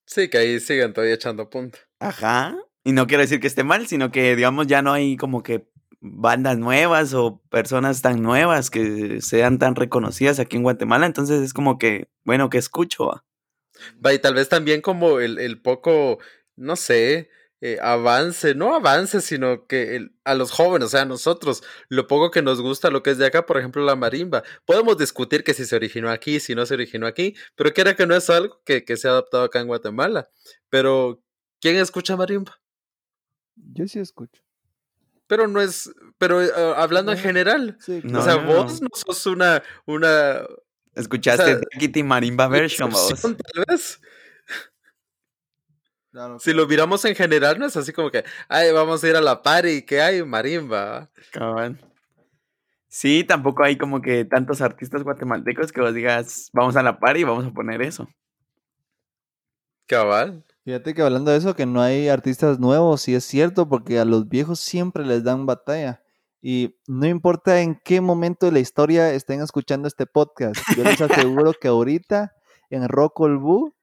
Sí, 0.07 0.29
que 0.31 0.39
ahí 0.39 0.61
siguen 0.61 0.93
todavía 0.93 1.15
echando 1.15 1.51
punta. 1.51 1.79
Ajá. 1.99 2.57
Y 2.85 2.93
no 2.93 3.07
quiero 3.07 3.23
decir 3.23 3.41
que 3.41 3.47
esté 3.49 3.65
mal, 3.65 3.87
sino 3.89 4.11
que, 4.13 4.37
digamos, 4.37 4.67
ya 4.69 4.81
no 4.81 4.93
hay 4.93 5.17
como 5.17 5.43
que 5.43 5.69
bandas 6.01 6.57
nuevas 6.57 7.13
o 7.15 7.43
personas 7.51 8.01
tan 8.01 8.23
nuevas 8.23 8.71
que 8.71 9.21
sean 9.21 9.59
tan 9.59 9.75
reconocidas 9.75 10.39
aquí 10.39 10.57
en 10.57 10.63
Guatemala. 10.63 11.05
Entonces 11.07 11.43
es 11.43 11.53
como 11.53 11.77
que, 11.79 12.09
bueno, 12.25 12.49
que 12.49 12.59
escucho, 12.59 13.25
va. 14.05 14.13
Y 14.15 14.19
tal 14.19 14.35
vez 14.35 14.49
también 14.49 14.81
como 14.81 15.21
el, 15.21 15.39
el 15.39 15.61
poco, 15.61 16.19
no 16.57 16.77
sé, 16.77 17.31
eh, 17.61 17.79
avance, 17.83 18.55
no 18.55 18.75
avance, 18.77 19.21
sino 19.21 19.67
que 19.67 19.97
el- 19.97 20.13
a 20.25 20.35
los 20.37 20.53
jóvenes, 20.53 20.87
o 20.87 20.91
sea, 20.91 21.03
a 21.03 21.05
nosotros, 21.07 21.65
lo 21.89 22.07
poco 22.07 22.31
que 22.31 22.41
nos 22.41 22.61
gusta 22.61 22.89
lo 22.91 23.03
que 23.03 23.11
es 23.11 23.19
de 23.19 23.27
acá, 23.27 23.47
por 23.47 23.59
ejemplo, 23.59 23.85
la 23.85 23.97
marimba. 23.97 24.45
Podemos 24.65 24.97
discutir 24.97 25.43
que 25.43 25.55
si 25.55 25.65
se 25.67 25.75
originó 25.75 26.09
aquí, 26.11 26.39
si 26.39 26.55
no 26.55 26.65
se 26.67 26.75
originó 26.75 27.07
aquí, 27.09 27.35
pero 27.57 27.73
que 27.75 27.81
era 27.81 27.97
que 27.97 28.07
no 28.07 28.15
es 28.15 28.31
algo 28.31 28.61
que, 28.65 28.85
que 28.85 28.97
se 28.97 29.09
ha 29.09 29.11
adaptado 29.11 29.43
acá 29.45 29.59
en 29.61 29.67
Guatemala. 29.67 30.29
Pero, 30.71 31.21
¿quién 31.61 31.77
escucha 31.77 32.17
marimba? 32.17 32.61
Yo 33.57 33.89
sí 33.89 33.99
escucho. 33.99 34.41
Pero 35.27 35.49
no 35.49 35.61
es, 35.61 35.91
pero 36.17 36.41
eh, 36.43 36.51
hablando 36.77 37.11
en 37.13 37.19
general. 37.19 37.77
Sí, 37.81 38.01
o 38.15 38.23
sea, 38.23 38.37
no, 38.37 38.47
vos 38.47 38.81
no. 38.81 38.89
no 38.89 38.89
sos 38.95 39.27
una, 39.27 39.63
una 39.85 40.47
Escuchaste 40.99 41.43
O 41.43 41.47
sea, 41.47 41.61
Kitty 41.79 42.03
Marimba 42.03 42.49
version, 42.49 42.91
tal 42.91 43.65
vez. 43.69 44.01
Si 46.41 46.53
lo 46.53 46.67
miramos 46.67 47.05
en 47.05 47.15
general, 47.15 47.59
no 47.59 47.67
es 47.67 47.77
así 47.77 47.93
como 47.93 48.11
que, 48.11 48.25
ay, 48.49 48.73
vamos 48.73 49.05
a 49.05 49.09
ir 49.09 49.17
a 49.17 49.21
la 49.21 49.43
party, 49.43 49.83
que 49.83 50.01
hay 50.01 50.23
marimba. 50.25 51.11
Cabal. 51.31 51.79
Sí, 52.89 53.23
tampoco 53.23 53.63
hay 53.63 53.77
como 53.77 54.01
que 54.01 54.25
tantos 54.25 54.61
artistas 54.61 55.05
guatemaltecos 55.05 55.71
que 55.71 55.81
vos 55.81 55.95
digas, 55.95 56.51
vamos 56.53 56.75
a 56.77 56.83
la 56.83 56.99
par 56.99 57.17
y 57.17 57.25
vamos 57.25 57.47
a 57.47 57.51
poner 57.53 57.83
eso. 57.83 58.09
Cabal. 59.87 60.45
Fíjate 60.65 60.95
que 60.95 61.03
hablando 61.03 61.31
de 61.31 61.39
eso, 61.39 61.55
que 61.55 61.67
no 61.67 61.81
hay 61.81 62.09
artistas 62.09 62.59
nuevos, 62.59 63.03
sí 63.03 63.15
es 63.15 63.25
cierto, 63.25 63.69
porque 63.69 63.99
a 63.99 64.05
los 64.05 64.29
viejos 64.29 64.59
siempre 64.59 65.05
les 65.05 65.23
dan 65.23 65.47
batalla. 65.47 66.03
Y 66.41 66.77
no 66.87 67.07
importa 67.07 67.61
en 67.61 67.81
qué 67.85 68.01
momento 68.01 68.47
de 68.47 68.53
la 68.53 68.61
historia 68.61 69.13
estén 69.13 69.43
escuchando 69.43 69.89
este 69.89 70.07
podcast, 70.07 70.61
yo 70.77 70.85
les 70.85 71.01
aseguro 71.01 71.53
que 71.53 71.69
ahorita 71.69 72.33
en 72.71 72.89
Rock 72.89 73.21
All 73.21 73.39
Boo 73.39 73.75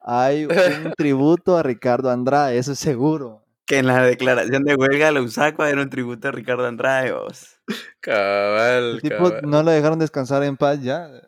hay 0.00 0.44
un 0.44 0.54
tributo 0.96 1.56
a 1.56 1.62
Ricardo 1.62 2.10
Andrade, 2.10 2.58
eso 2.58 2.72
es 2.72 2.78
seguro. 2.78 3.42
Que 3.66 3.78
en 3.78 3.86
la 3.86 4.02
declaración 4.02 4.64
de 4.64 4.74
huelga 4.74 5.06
de 5.06 5.12
Lausaco 5.12 5.64
era 5.64 5.80
un 5.80 5.88
tributo 5.88 6.28
a 6.28 6.32
Ricardo 6.32 6.66
Andrade, 6.66 7.12
vos. 7.12 7.58
Cabal, 8.00 8.96
El 8.96 9.02
tipo 9.02 9.30
cabal. 9.30 9.40
no 9.42 9.62
lo 9.62 9.70
dejaron 9.70 9.98
descansar 9.98 10.42
en 10.44 10.56
paz 10.56 10.82
ya. 10.82 11.08
No. 11.08 11.20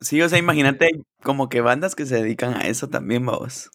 Sí, 0.00 0.20
o 0.20 0.28
sea, 0.28 0.38
imagínate 0.38 0.90
como 1.22 1.48
que 1.48 1.60
bandas 1.60 1.94
que 1.94 2.06
se 2.06 2.16
dedican 2.16 2.54
a 2.54 2.66
eso 2.66 2.88
también, 2.88 3.24
vos. 3.24 3.70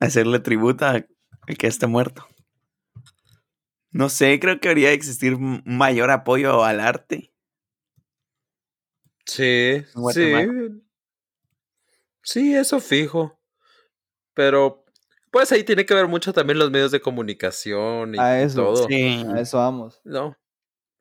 Hacerle 0.00 0.40
tributo 0.40 0.86
a 0.86 1.00
que 1.58 1.66
esté 1.66 1.86
muerto. 1.86 2.26
No 3.90 4.08
sé, 4.10 4.38
creo 4.40 4.60
que 4.60 4.68
debería 4.68 4.92
existir 4.92 5.38
mayor 5.38 6.10
apoyo 6.10 6.64
al 6.64 6.80
arte. 6.80 7.32
Sí, 9.24 9.84
sí. 10.12 10.34
Sí, 12.22 12.54
eso 12.54 12.80
fijo. 12.80 13.40
Pero, 14.34 14.84
pues 15.30 15.50
ahí 15.52 15.64
tiene 15.64 15.86
que 15.86 15.94
ver 15.94 16.08
mucho 16.08 16.32
también 16.32 16.58
los 16.58 16.70
medios 16.70 16.90
de 16.90 17.00
comunicación 17.00 18.14
y, 18.14 18.18
A 18.18 18.40
y 18.40 18.44
eso, 18.44 18.56
todo. 18.64 18.88
Sí. 18.88 19.24
A 19.32 19.40
eso 19.40 19.58
vamos. 19.58 20.00
No. 20.04 20.36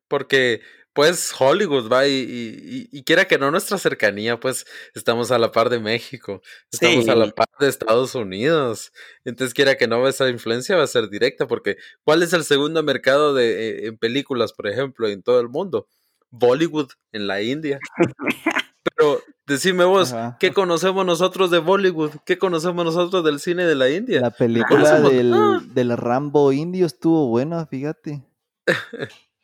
Porque, 0.08 0.62
pues, 0.96 1.34
Hollywood 1.38 1.92
va 1.92 2.08
y, 2.08 2.14
y, 2.14 2.88
y- 2.94 3.00
y 3.00 3.04
quiera 3.04 3.26
que 3.26 3.38
no, 3.38 3.52
nuestra 3.52 3.78
cercanía, 3.78 4.40
pues, 4.40 4.66
estamos 4.94 5.30
a 5.30 5.38
la 5.38 5.52
par 5.52 5.70
de 5.70 5.80
México. 5.80 6.42
Estamos 6.72 7.10
a 7.10 7.16
la 7.16 7.30
par 7.32 7.50
de 7.60 7.68
Estados 7.68 8.16
Unidos. 8.16 8.94
Entonces, 9.26 9.54
quiera 9.54 9.76
que 9.76 9.88
no, 9.88 10.08
esa 10.08 10.30
influencia 10.30 10.78
va 10.78 10.84
a 10.84 10.88
ser 10.88 11.10
directa. 11.10 11.48
Porque, 11.48 11.76
¿cuál 12.06 12.24
es 12.24 12.32
el 12.32 12.46
segundo 12.46 12.82
mercado 12.82 13.34
de, 13.34 13.46
eh, 13.70 13.88
en 13.88 13.98
películas, 13.98 14.54
por 14.54 14.68
ejemplo, 14.68 15.10
en 15.10 15.22
todo 15.22 15.42
el 15.42 15.50
mundo? 15.50 15.88
Bollywood, 16.32 16.90
en 17.12 17.28
la 17.28 17.42
India. 17.42 17.78
Pero, 18.96 19.22
decime 19.46 19.84
vos, 19.84 20.14
Ajá. 20.14 20.38
¿qué 20.40 20.54
conocemos 20.54 21.06
nosotros 21.06 21.52
de 21.52 21.60
Bollywood? 21.60 22.12
¿Qué 22.26 22.38
conocemos 22.38 22.86
nosotros 22.86 23.24
del 23.26 23.42
cine 23.42 23.66
de 23.66 23.76
la 23.76 23.90
India? 23.90 24.22
La 24.22 24.32
película 24.32 25.02
del, 25.02 25.34
ah. 25.34 25.62
del 25.74 25.98
Rambo 25.98 26.54
indio 26.54 26.86
estuvo 26.86 27.28
buena, 27.28 27.66
fíjate. 27.66 28.24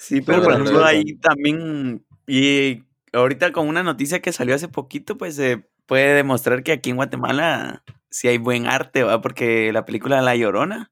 Sí, 0.00 0.22
pero 0.22 0.42
por 0.42 0.54
ejemplo 0.54 0.82
ahí 0.82 1.14
también, 1.16 2.06
y 2.26 2.84
ahorita 3.12 3.52
con 3.52 3.68
una 3.68 3.82
noticia 3.82 4.22
que 4.22 4.32
salió 4.32 4.54
hace 4.54 4.66
poquito, 4.66 5.18
pues 5.18 5.36
se 5.36 5.68
puede 5.84 6.14
demostrar 6.14 6.62
que 6.62 6.72
aquí 6.72 6.88
en 6.88 6.96
Guatemala 6.96 7.84
sí 8.08 8.26
hay 8.26 8.38
buen 8.38 8.66
arte, 8.66 9.02
¿va? 9.02 9.20
Porque 9.20 9.70
la 9.74 9.84
película 9.84 10.22
La 10.22 10.34
Llorona 10.34 10.90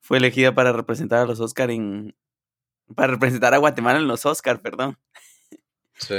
fue 0.00 0.18
elegida 0.18 0.54
para 0.54 0.74
representar 0.74 1.20
a 1.20 1.24
los 1.24 1.40
Oscar 1.40 1.70
en... 1.70 2.14
para 2.94 3.14
representar 3.14 3.54
a 3.54 3.58
Guatemala 3.58 3.98
en 3.98 4.08
los 4.08 4.26
Oscar, 4.26 4.60
perdón. 4.60 4.98
Sí. 5.94 6.14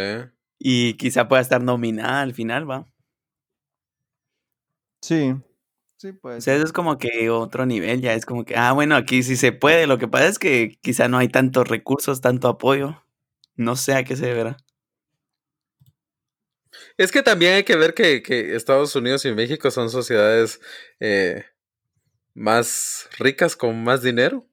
Y 0.57 0.95
quizá 0.95 1.27
pueda 1.27 1.43
estar 1.43 1.61
nominada 1.61 2.21
al 2.21 2.33
final, 2.33 2.67
¿va? 2.67 2.87
Sí. 5.03 5.35
Sí, 5.99 6.11
pues. 6.11 6.37
O 6.39 6.41
sea, 6.41 6.55
eso 6.55 6.65
es 6.65 6.73
como 6.73 6.97
que 6.97 7.29
otro 7.29 7.65
nivel, 7.65 8.01
ya 8.01 8.13
es 8.13 8.25
como 8.25 8.43
que, 8.43 8.55
ah, 8.57 8.73
bueno, 8.73 8.95
aquí 8.97 9.23
sí 9.23 9.37
se 9.37 9.53
puede. 9.53 9.87
Lo 9.87 9.97
que 9.97 10.07
pasa 10.09 10.27
es 10.27 10.39
que 10.39 10.77
quizá 10.81 11.07
no 11.07 11.17
hay 11.17 11.29
tantos 11.29 11.67
recursos, 11.69 12.19
tanto 12.21 12.49
apoyo. 12.49 13.01
No 13.55 13.75
sé 13.77 13.93
a 13.95 14.03
qué 14.03 14.15
se 14.17 14.25
deberá. 14.27 14.57
Es 16.97 17.11
que 17.11 17.21
también 17.23 17.53
hay 17.55 17.63
que 17.63 17.75
ver 17.75 17.93
que, 17.93 18.21
que 18.23 18.55
Estados 18.55 18.95
Unidos 18.95 19.25
y 19.25 19.33
México 19.33 19.71
son 19.71 19.89
sociedades 19.89 20.61
eh, 20.99 21.45
más 22.35 23.09
ricas 23.19 23.55
con 23.55 23.83
más 23.83 24.01
dinero. 24.03 24.47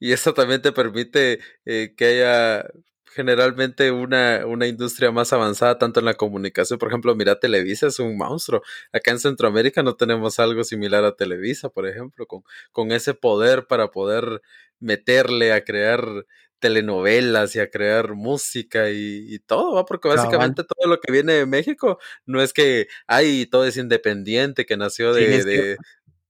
Y 0.00 0.12
eso 0.12 0.34
también 0.34 0.62
te 0.62 0.72
permite 0.72 1.40
eh, 1.66 1.94
que 1.96 2.06
haya 2.06 2.66
generalmente 3.14 3.90
una, 3.90 4.44
una 4.46 4.66
industria 4.66 5.10
más 5.10 5.32
avanzada 5.32 5.78
tanto 5.78 6.00
en 6.00 6.06
la 6.06 6.14
comunicación. 6.14 6.78
Por 6.78 6.88
ejemplo, 6.88 7.14
mira, 7.14 7.38
Televisa 7.38 7.86
es 7.86 7.98
un 7.98 8.16
monstruo. 8.16 8.62
Acá 8.92 9.12
en 9.12 9.20
Centroamérica 9.20 9.82
no 9.82 9.96
tenemos 9.96 10.38
algo 10.38 10.64
similar 10.64 11.04
a 11.04 11.16
Televisa, 11.16 11.68
por 11.68 11.86
ejemplo, 11.86 12.26
con, 12.26 12.42
con 12.72 12.92
ese 12.92 13.14
poder 13.14 13.66
para 13.66 13.90
poder 13.90 14.42
meterle 14.80 15.52
a 15.52 15.64
crear 15.64 16.26
telenovelas 16.58 17.56
y 17.56 17.60
a 17.60 17.68
crear 17.70 18.14
música 18.14 18.88
y, 18.90 19.26
y 19.34 19.38
todo, 19.40 19.74
¿va? 19.74 19.84
Porque 19.84 20.08
Cabal. 20.08 20.18
básicamente 20.18 20.62
todo 20.62 20.88
lo 20.88 21.00
que 21.00 21.10
viene 21.10 21.32
de 21.32 21.44
México 21.44 21.98
no 22.24 22.40
es 22.40 22.52
que, 22.52 22.86
ay, 23.08 23.46
todo 23.46 23.66
es 23.66 23.76
independiente, 23.76 24.64
que 24.64 24.76
nació 24.76 25.12
de. 25.12 25.76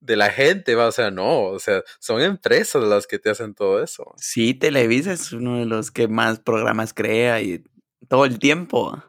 De 0.03 0.17
la 0.17 0.31
gente, 0.31 0.75
¿va? 0.75 0.87
O 0.89 0.93
sea, 0.93 1.11
no, 1.11 1.45
o 1.45 1.59
sea, 1.59 1.83
son 2.01 2.21
empresas 2.21 2.83
las 2.83 3.07
que 3.07 3.19
te 3.19 3.31
hacen 3.31 3.55
todo 3.55 3.83
eso. 3.83 4.13
Sí, 4.19 4.53
Televisa 4.55 5.13
es 5.13 5.33
uno 5.33 5.59
de 5.59 5.65
los 5.67 5.91
que 5.91 6.09
más 6.09 6.41
programas 6.41 6.93
crea 6.93 7.41
y 7.41 7.63
todo 8.09 8.25
el 8.25 8.39
tiempo. 8.39 9.03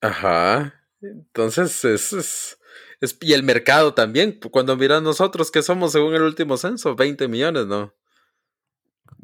Ajá. 0.00 0.74
Entonces, 1.00 1.84
es, 1.84 2.12
es, 2.12 2.58
es- 3.00 3.16
y 3.20 3.32
el 3.34 3.42
mercado 3.42 3.94
también. 3.94 4.38
Cuando 4.50 4.76
miran 4.76 5.04
nosotros, 5.04 5.50
que 5.50 5.62
somos 5.62 5.92
según 5.92 6.14
el 6.14 6.22
último 6.22 6.56
censo? 6.56 6.94
20 6.96 7.28
millones, 7.28 7.66
¿no? 7.66 7.94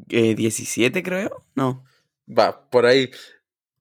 Eh, 0.09 0.35
17 0.35 1.03
creo, 1.03 1.45
no, 1.55 1.83
Va, 2.27 2.69
por 2.69 2.85
ahí. 2.85 3.09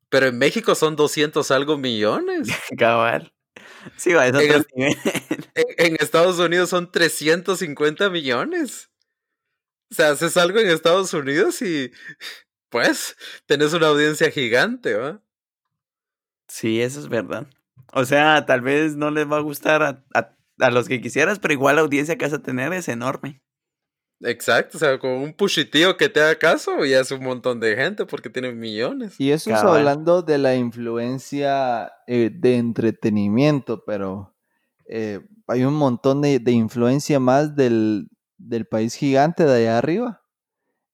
Pero 0.08 0.26
en 0.26 0.38
México 0.38 0.74
son 0.74 0.96
200 0.96 1.50
algo 1.50 1.76
millones. 1.76 2.48
cabal. 2.78 3.32
Sí, 3.96 4.12
va, 4.12 4.26
es 4.26 4.34
En 4.34 4.36
otro 4.36 4.56
el- 4.56 4.66
nivel. 4.74 4.96
En, 5.54 5.86
en 5.86 5.96
Estados 6.00 6.38
Unidos 6.38 6.70
son 6.70 6.90
350 6.90 8.10
millones. 8.10 8.90
O 9.90 9.94
sea, 9.94 10.10
haces 10.10 10.36
algo 10.36 10.58
en 10.58 10.68
Estados 10.68 11.12
Unidos 11.14 11.62
y 11.62 11.90
pues 12.70 13.16
tenés 13.46 13.72
una 13.72 13.88
audiencia 13.88 14.30
gigante, 14.30 14.94
¿va? 14.94 15.22
Sí, 16.48 16.80
eso 16.80 17.00
es 17.00 17.08
verdad. 17.08 17.46
O 17.92 18.04
sea, 18.04 18.44
tal 18.46 18.60
vez 18.60 18.96
no 18.96 19.10
les 19.10 19.30
va 19.30 19.36
a 19.38 19.40
gustar 19.40 19.82
a, 19.82 20.04
a- 20.14 20.36
a 20.60 20.70
los 20.70 20.88
que 20.88 21.00
quisieras, 21.00 21.38
pero 21.38 21.54
igual 21.54 21.76
la 21.76 21.82
audiencia 21.82 22.16
que 22.16 22.24
vas 22.24 22.34
a 22.34 22.42
tener 22.42 22.72
es 22.72 22.88
enorme. 22.88 23.42
Exacto, 24.20 24.78
o 24.78 24.80
sea, 24.80 24.98
con 24.98 25.10
un 25.10 25.32
pushitío 25.32 25.96
que 25.96 26.08
te 26.08 26.20
haga 26.20 26.36
caso 26.36 26.84
ya 26.84 27.00
es 27.00 27.10
un 27.12 27.22
montón 27.22 27.60
de 27.60 27.76
gente 27.76 28.04
porque 28.04 28.28
tiene 28.28 28.52
millones. 28.52 29.18
Y 29.20 29.30
eso 29.30 29.50
es 29.50 29.60
Cabal. 29.60 29.78
hablando 29.78 30.22
de 30.22 30.38
la 30.38 30.56
influencia 30.56 31.92
eh, 32.06 32.30
de 32.32 32.56
entretenimiento, 32.56 33.84
pero 33.84 34.34
eh, 34.88 35.20
hay 35.46 35.62
un 35.62 35.74
montón 35.74 36.20
de, 36.20 36.40
de 36.40 36.50
influencia 36.50 37.20
más 37.20 37.54
del, 37.54 38.08
del 38.38 38.66
país 38.66 38.94
gigante 38.94 39.44
de 39.44 39.56
allá 39.56 39.78
arriba. 39.78 40.22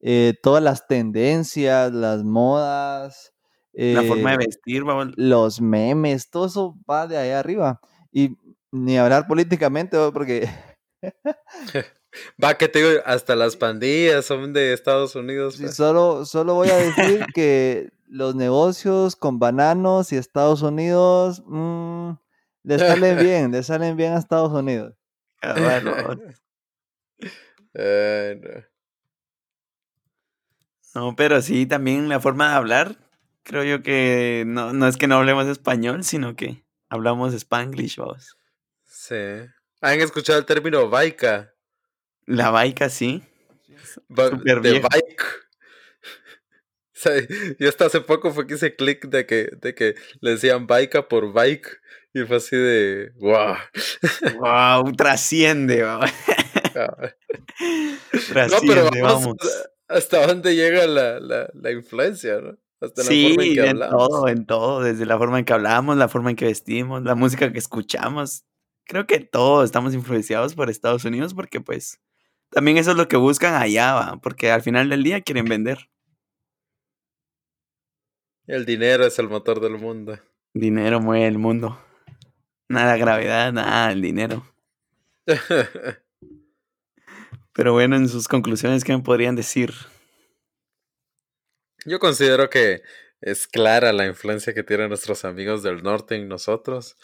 Eh, 0.01 0.35
todas 0.43 0.63
las 0.63 0.87
tendencias, 0.87 1.91
las 1.93 2.25
modas, 2.25 3.33
La 3.73 4.03
forma 4.03 4.33
de 4.33 4.37
vestir, 4.37 4.87
va, 4.87 5.11
los 5.17 5.63
memes, 5.63 6.29
todo 6.29 6.45
eso 6.45 6.79
va 6.89 7.07
de 7.07 7.17
allá 7.17 7.39
arriba. 7.39 7.81
Y 8.13 8.37
ni 8.71 8.99
hablar 8.99 9.27
políticamente, 9.27 9.97
¿va? 9.97 10.13
porque 10.13 10.47
Va, 12.43 12.57
que 12.57 12.69
te 12.69 12.79
digo, 12.81 13.03
hasta 13.05 13.37
las 13.37 13.57
pandillas 13.57 14.25
son 14.25 14.53
de 14.53 14.73
Estados 14.73 15.15
Unidos. 15.15 15.57
Sí, 15.57 15.65
pues. 15.65 15.77
solo, 15.77 16.25
solo 16.25 16.55
voy 16.55 16.69
a 16.69 16.77
decir 16.77 17.27
que 17.35 17.93
los 18.07 18.35
negocios 18.35 19.17
con 19.17 19.39
bananos 19.39 20.13
y 20.13 20.17
Estados 20.17 20.63
Unidos 20.63 21.43
mm, 21.47 22.13
le 22.63 22.79
salen 22.79 23.19
bien, 23.25 23.53
le 23.53 23.63
salen 23.63 23.97
bien 23.97 24.13
a 24.13 24.19
Estados 24.19 24.53
Unidos. 24.53 24.95
Ay, 25.41 25.83
no. 25.83 26.25
No, 30.95 31.17
pero 31.17 31.43
sí, 31.43 31.67
también 31.67 32.09
la 32.09 32.21
forma 32.21 32.51
de 32.51 32.55
hablar, 32.55 32.97
creo 33.43 33.65
yo 33.65 33.83
que 33.83 34.45
no, 34.47 34.73
no 34.73 34.87
es 34.87 34.97
que 34.97 35.09
no 35.09 35.17
hablemos 35.17 35.47
español, 35.47 36.05
sino 36.05 36.37
que 36.37 36.65
hablamos 36.89 37.35
spanglish, 37.35 37.97
vamos. 37.97 38.37
Sí. 38.85 39.17
¿Han 39.81 40.01
escuchado 40.01 40.39
el 40.39 40.47
término 40.47 40.89
baica? 40.89 41.54
La 42.27 42.51
baica 42.51 42.89
sí. 42.89 43.23
Ba- 44.09 44.31
Súper 44.31 44.61
de 44.61 44.71
viejo. 44.73 44.89
bike. 44.91 45.23
O 46.97 47.07
sea, 47.07 47.13
yo 47.59 47.69
hasta 47.69 47.87
hace 47.87 48.01
poco 48.01 48.31
fue 48.33 48.47
que 48.47 48.55
hice 48.55 48.77
clic 48.77 49.09
de 49.09 49.27
que, 49.27 49.49
de 49.61 49.75
que 49.75 49.95
le 50.21 50.31
decían 50.31 50.67
baica 50.67 51.07
por 51.09 51.33
bike. 51.33 51.81
Y 52.15 52.23
fue 52.23 52.37
así 52.37 52.57
de, 52.57 53.11
wow. 53.17 53.57
Wow, 54.39 54.93
trasciende, 54.97 55.83
vamos. 55.83 56.11
No, 56.75 56.87
Trasciende, 58.33 58.67
pero 58.75 58.85
vamos, 59.03 59.25
vamos. 59.25 59.37
hasta 59.89 60.27
dónde 60.27 60.55
llega 60.57 60.87
la, 60.87 61.21
la, 61.21 61.49
la 61.55 61.71
influencia, 61.73 62.41
¿no? 62.41 62.57
Hasta 62.81 63.03
la 63.03 63.09
Sí, 63.09 63.29
forma 63.29 63.45
en 63.45 63.55
que 63.55 63.61
en 63.61 63.69
hablamos. 63.71 64.09
todo, 64.09 64.29
en 64.29 64.47
todo, 64.47 64.83
desde 64.83 65.07
la 65.07 65.19
forma 65.19 65.39
en 65.39 65.45
que 65.45 65.53
hablamos, 65.53 65.97
la 65.97 66.09
forma 66.09 66.31
en 66.31 66.37
que 66.37 66.47
vestimos, 66.47 67.03
la 67.03 67.15
música 67.15 67.53
que 67.53 67.59
escuchamos. 67.59 68.45
Creo 68.87 69.07
que 69.07 69.21
todos 69.21 69.65
estamos 69.65 69.95
influenciados 69.95 70.55
por 70.55 70.71
Estados 70.71 71.05
Unidos 71.05 71.35
porque 71.35 71.61
pues 71.61 72.01
también 72.55 72.77
eso 72.79 72.93
es 72.93 72.97
lo 72.97 73.09
que 73.09 73.17
buscan 73.17 73.61
allá, 73.61 73.95
¿va? 73.95 74.21
porque 74.23 74.51
al 74.51 74.63
final 74.63 74.89
del 74.89 75.03
día 75.03 75.21
quieren 75.21 75.47
vender 75.47 75.91
El 78.47 78.65
dinero 78.65 79.05
es 79.07 79.19
el 79.19 79.29
motor 79.29 79.61
del 79.61 79.77
mundo. 79.79 80.19
dinero, 80.55 81.01
mueve 81.01 81.27
el 81.27 81.39
mundo. 81.39 81.81
Nada 82.69 82.97
gravedad, 82.97 83.53
nada 83.53 83.93
el 83.93 84.01
dinero. 84.01 84.47
Pero 87.53 87.73
bueno, 87.73 87.97
en 87.97 88.09
sus 88.09 88.29
conclusiones, 88.29 88.85
¿qué 88.85 88.97
me 88.97 89.03
podrían 89.03 89.37
decir? 89.37 89.73
Yo 91.87 91.99
considero 91.99 92.51
que 92.51 92.83
es 93.21 93.47
clara 93.47 93.93
la 93.93 94.07
influencia 94.07 94.55
que 94.55 94.63
tienen 94.63 94.89
nuestros 94.89 95.25
amigos 95.25 95.63
del 95.63 95.83
norte 95.83 96.17
en 96.17 96.29
nosotros. 96.29 96.97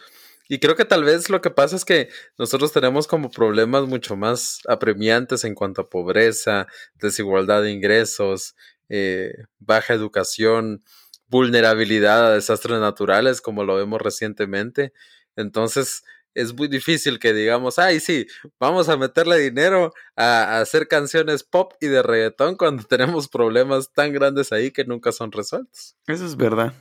Y 0.53 0.59
creo 0.59 0.75
que 0.75 0.85
tal 0.85 1.05
vez 1.05 1.31
lo 1.31 1.41
que 1.41 1.51
pasa 1.51 1.77
es 1.77 1.85
que 1.85 2.09
nosotros 2.37 2.73
tenemos 2.73 3.07
como 3.07 3.31
problemas 3.31 3.87
mucho 3.87 4.17
más 4.17 4.59
apremiantes 4.67 5.45
en 5.45 5.55
cuanto 5.55 5.81
a 5.81 5.89
pobreza, 5.89 6.67
desigualdad 6.95 7.63
de 7.63 7.71
ingresos, 7.71 8.57
eh, 8.89 9.33
baja 9.61 9.95
educación, 9.95 10.83
vulnerabilidad 11.29 12.27
a 12.27 12.35
desastres 12.35 12.81
naturales, 12.81 13.41
como 13.41 13.63
lo 13.63 13.77
vemos 13.77 14.03
recientemente. 14.03 14.93
Entonces 15.37 16.03
es 16.35 16.53
muy 16.53 16.67
difícil 16.67 17.21
que 17.21 17.33
digamos, 17.33 17.79
ay, 17.79 18.01
sí, 18.01 18.27
vamos 18.59 18.89
a 18.89 18.97
meterle 18.97 19.39
dinero 19.39 19.93
a, 20.17 20.57
a 20.57 20.61
hacer 20.63 20.89
canciones 20.89 21.45
pop 21.45 21.75
y 21.81 21.87
de 21.87 22.03
reggaetón 22.03 22.57
cuando 22.57 22.83
tenemos 22.89 23.29
problemas 23.29 23.93
tan 23.93 24.13
grandes 24.13 24.51
ahí 24.51 24.73
que 24.73 24.85
nunca 24.85 25.13
son 25.13 25.31
resueltos. 25.31 25.97
Eso 26.09 26.27
es 26.27 26.37
verdad. 26.37 26.75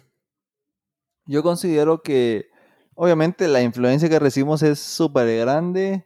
Yo 1.28 1.44
considero 1.44 2.02
que 2.02 2.50
obviamente 3.00 3.48
la 3.48 3.62
influencia 3.62 4.10
que 4.10 4.20
recibimos 4.20 4.62
es 4.62 4.78
súper 4.78 5.40
grande. 5.40 6.06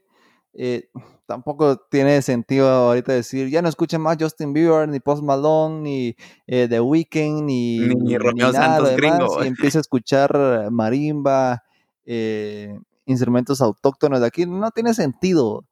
eh, 0.53 0.89
tampoco 1.25 1.77
tiene 1.89 2.21
sentido 2.21 2.69
ahorita 2.69 3.13
decir, 3.13 3.49
ya 3.49 3.63
no 3.63 3.69
escuchen 3.69 3.99
más 3.99 4.17
Justin 4.19 4.53
Bieber, 4.53 4.87
ni 4.87 4.99
Post 4.99 5.23
Malone, 5.23 5.81
ni 5.81 6.15
eh, 6.45 6.67
The 6.69 6.79
Weeknd, 6.79 7.41
ni, 7.43 7.79
Ni 7.79 8.17
Romeo 8.17 8.53
Santos 8.53 8.95
gringo. 8.95 9.43
Y 9.43 9.47
empieza 9.47 9.79
a 9.79 9.81
escuchar 9.81 10.69
marimba, 10.69 11.63
eh, 12.05 12.77
instrumentos 13.07 13.59
autóctonos 13.61 14.19
de 14.19 14.27
aquí. 14.27 14.45
No 14.45 14.69
tiene 14.69 14.93
sentido. 14.93 15.65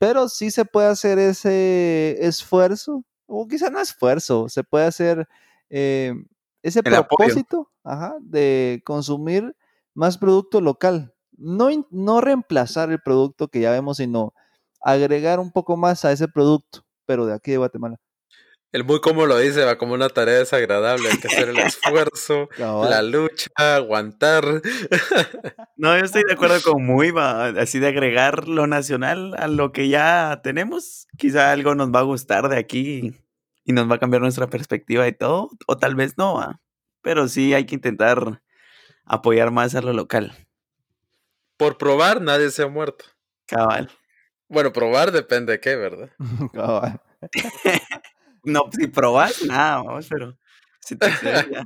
Pero 0.00 0.28
sí 0.28 0.50
se 0.50 0.64
puede 0.64 0.88
hacer 0.88 1.18
ese 1.20 2.18
esfuerzo, 2.26 3.04
o 3.26 3.46
quizá 3.46 3.70
no 3.70 3.80
esfuerzo, 3.80 4.48
se 4.48 4.64
puede 4.64 4.86
hacer 4.86 5.28
ese 5.70 6.12
El 6.62 6.82
propósito 6.82 7.70
ajá, 7.84 8.16
de 8.20 8.82
consumir 8.84 9.54
más 9.94 10.18
producto 10.18 10.60
local. 10.60 11.14
No, 11.36 11.68
no 11.90 12.20
reemplazar 12.20 12.90
el 12.90 13.00
producto 13.00 13.48
que 13.48 13.60
ya 13.60 13.70
vemos, 13.70 13.96
sino 13.96 14.34
agregar 14.80 15.40
un 15.40 15.50
poco 15.50 15.76
más 15.76 16.04
a 16.04 16.12
ese 16.12 16.28
producto, 16.28 16.84
pero 17.06 17.26
de 17.26 17.34
aquí 17.34 17.52
de 17.52 17.58
Guatemala. 17.58 17.98
El 18.74 18.82
muy 18.82 19.00
como 19.00 19.24
lo 19.26 19.38
dice, 19.38 19.64
va 19.64 19.78
como 19.78 19.94
una 19.94 20.08
tarea 20.08 20.40
desagradable. 20.40 21.08
Hay 21.08 21.18
que 21.18 21.28
hacer 21.28 21.48
el 21.48 21.58
esfuerzo, 21.58 22.48
la 22.58 23.02
lucha, 23.02 23.48
aguantar. 23.56 24.44
No, 25.76 25.96
yo 25.98 26.04
estoy 26.04 26.22
de 26.24 26.32
acuerdo 26.32 26.60
con 26.62 26.84
muy, 26.84 27.10
va, 27.10 27.46
así 27.46 27.78
de 27.78 27.88
agregar 27.88 28.48
lo 28.48 28.66
nacional 28.66 29.34
a 29.38 29.48
lo 29.48 29.72
que 29.72 29.88
ya 29.88 30.40
tenemos. 30.42 31.06
Quizá 31.18 31.52
algo 31.52 31.74
nos 31.74 31.90
va 31.92 32.00
a 32.00 32.04
gustar 32.04 32.48
de 32.48 32.58
aquí 32.58 33.12
y 33.64 33.72
nos 33.72 33.90
va 33.90 33.96
a 33.96 33.98
cambiar 33.98 34.22
nuestra 34.22 34.48
perspectiva 34.48 35.06
y 35.08 35.12
todo, 35.12 35.50
o 35.66 35.76
tal 35.76 35.94
vez 35.94 36.16
no, 36.16 36.34
va. 36.34 36.60
pero 37.02 37.28
sí 37.28 37.54
hay 37.54 37.66
que 37.66 37.74
intentar 37.74 38.40
apoyar 39.04 39.50
más 39.50 39.74
a 39.74 39.80
lo 39.82 39.92
local. 39.92 40.32
Por 41.56 41.78
probar, 41.78 42.20
nadie 42.20 42.50
se 42.50 42.62
ha 42.62 42.68
muerto. 42.68 43.04
Cabal. 43.46 43.90
Bueno, 44.48 44.72
probar 44.72 45.12
depende 45.12 45.52
de 45.52 45.60
qué, 45.60 45.76
¿verdad? 45.76 46.10
Cabal. 46.52 47.00
No, 48.46 48.68
si 48.70 48.88
probas, 48.88 49.42
nada, 49.46 49.82
vamos, 49.82 50.06
pero 50.06 50.36
si 50.80 50.96
te 50.96 51.06
ya. 51.50 51.64